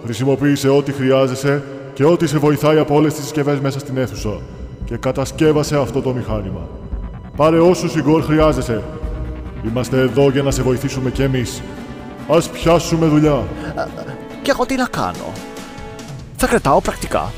χρησιμοποίησε 0.04 0.70
ό,τι 0.70 0.92
χρειάζεσαι 0.92 1.64
και 1.94 2.06
ό,τι 2.06 2.28
σε 2.28 2.38
βοηθάει 2.38 2.78
από 2.78 2.96
όλες 2.96 3.14
τις 3.14 3.24
συσκευές 3.24 3.60
μέσα 3.60 3.80
στην 3.80 3.98
αίθουσα 3.98 4.40
και 4.86 4.98
κατασκεύασε 4.98 5.78
αυτό 5.78 6.02
το 6.02 6.14
μηχάνημα. 6.14 6.68
Πάρε 7.36 7.60
όσους 7.60 7.96
Ιγκόρ 7.96 8.24
χρειάζεσαι. 8.24 8.84
Είμαστε 9.70 10.00
εδώ 10.00 10.30
για 10.30 10.44
να 10.44 10.52
σε 10.52 10.62
βοηθήσουμε 10.62 11.10
κι 11.10 11.22
εμείς. 11.22 11.62
Ας 12.30 12.50
πιάσουμε 12.50 13.06
δουλειά. 13.06 13.44
Και 14.42 14.52
εγώ 14.52 14.66
τι 14.66 14.76
να 14.76 14.86
κάνω. 14.86 15.32
Θα 16.36 16.48
κρατάω 16.48 16.82
πρακτικά. 16.82 17.32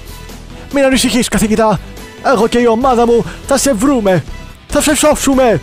Μην 0.73 0.83
ανησυχείς 0.83 1.27
καθηγητά. 1.27 1.79
Εγώ 2.23 2.47
και 2.47 2.57
η 2.59 2.65
ομάδα 2.65 3.05
μου 3.05 3.25
θα 3.47 3.57
σε 3.57 3.73
βρούμε. 3.73 4.23
Θα 4.67 4.81
σε 4.81 4.95
σώσουμε. 4.95 5.61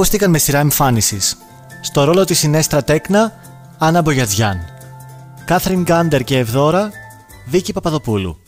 Ακούστηκαν 0.00 0.30
με 0.30 0.38
σειρά 0.38 0.58
εμφάνισης. 0.58 1.36
Στο 1.80 2.04
ρόλο 2.04 2.24
της 2.24 2.38
Συνέστρα 2.38 2.84
Τέκνα, 2.84 3.32
Άννα 3.78 4.02
Μπογιατζιάν. 4.02 4.58
Κάθριν 5.44 5.82
Γκάντερ 5.82 6.24
και 6.24 6.38
Ευδόρα, 6.38 6.90
Βίκη 7.46 7.72
Παπαδοπούλου. 7.72 8.38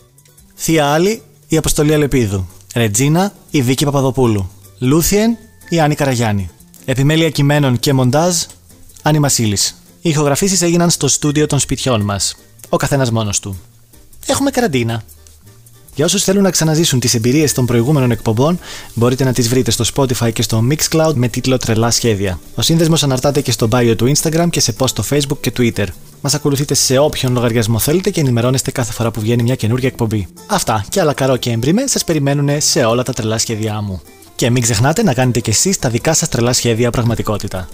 Θεία 0.55 0.87
Άλλη, 0.87 1.23
η 1.49 1.57
Αποστολή 1.57 1.95
Αλεπίδου. 1.95 2.49
Ρετζίνα, 2.75 3.33
η 3.51 3.63
Βίκη 3.63 3.85
Παπαδοπούλου. 3.85 4.51
Λούθιεν, 4.79 5.37
η 5.69 5.81
Άννη 5.81 5.95
Καραγιάννη. 5.95 6.51
Επιμέλεια 6.85 7.31
κειμένων 7.31 7.79
και 7.79 7.93
μοντάζ, 7.93 8.37
Άννη 9.03 9.19
Μασίλη. 9.19 9.59
Οι 10.01 10.11
ηχογραφήσεις 10.11 10.63
έγιναν 10.63 10.91
στο 10.91 11.09
στούντιο 11.09 11.47
των 11.47 11.59
σπιτιών 11.59 12.01
μας. 12.01 12.37
Ο 12.69 12.77
καθένας 12.77 13.11
μόνος 13.11 13.41
του. 13.41 13.61
Έχουμε 14.27 14.51
καραντίνα. 14.51 15.03
Για 15.95 16.05
όσους 16.05 16.25
θέλουν 16.25 16.43
να 16.43 16.51
ξαναζήσουν 16.51 17.01
τις 17.01 17.15
εμπειρίες 17.15 17.53
των 17.53 17.67
προηγούμενων 17.67 18.11
εκπομπών, 18.11 18.59
μπορείτε 18.95 19.25
να 19.25 19.33
τις 19.33 19.49
βρείτε 19.49 19.71
στο 19.71 19.85
Spotify 19.95 20.33
και 20.33 20.43
στο 20.43 20.65
Mixcloud 20.71 21.13
με 21.15 21.29
τίτλο 21.29 21.57
Τρελά 21.57 21.91
Σχέδια. 21.91 22.41
Ο 22.55 22.63
σύνδεσμος 22.63 23.03
αναρτάται 23.03 23.41
και 23.41 23.51
στο 23.51 23.69
bio 23.73 23.95
του 23.97 24.13
Instagram 24.17 24.47
και 24.51 24.61
σε 24.61 24.75
post 24.79 24.89
στο 24.89 25.05
Facebook 25.11 25.39
και 25.41 25.53
Twitter. 25.59 25.87
Μας 26.21 26.35
ακολουθείτε 26.35 26.75
σε 26.75 26.99
όποιον 26.99 27.33
λογαριασμό 27.33 27.79
θέλετε 27.79 28.11
και 28.11 28.21
ενημερώνεστε 28.21 28.71
κάθε 28.71 28.93
φορά 28.93 29.11
που 29.11 29.21
βγαίνει 29.21 29.43
μια 29.43 29.55
καινούργια 29.55 29.89
εκπομπή. 29.89 30.27
Αυτά 30.47 30.85
και 30.89 31.01
άλλα 31.01 31.13
καρό 31.13 31.37
και 31.37 31.51
έμπριμε 31.51 31.87
σας 31.87 32.05
περιμένουν 32.05 32.61
σε 32.61 32.85
όλα 32.85 33.03
τα 33.03 33.13
τρελά 33.13 33.39
σχέδιά 33.39 33.81
μου. 33.81 34.01
Και 34.35 34.51
μην 34.51 34.63
ξεχνάτε 34.63 35.03
να 35.03 35.15
κάνετε 35.15 35.41
κι 35.41 35.51
εσείς 35.51 35.79
τα 35.79 35.89
δικά 35.89 36.15
σας 36.15 36.29
τρελά 36.29 36.53
σχέδια 36.53 36.91
πραγματικότητα. 36.91 37.69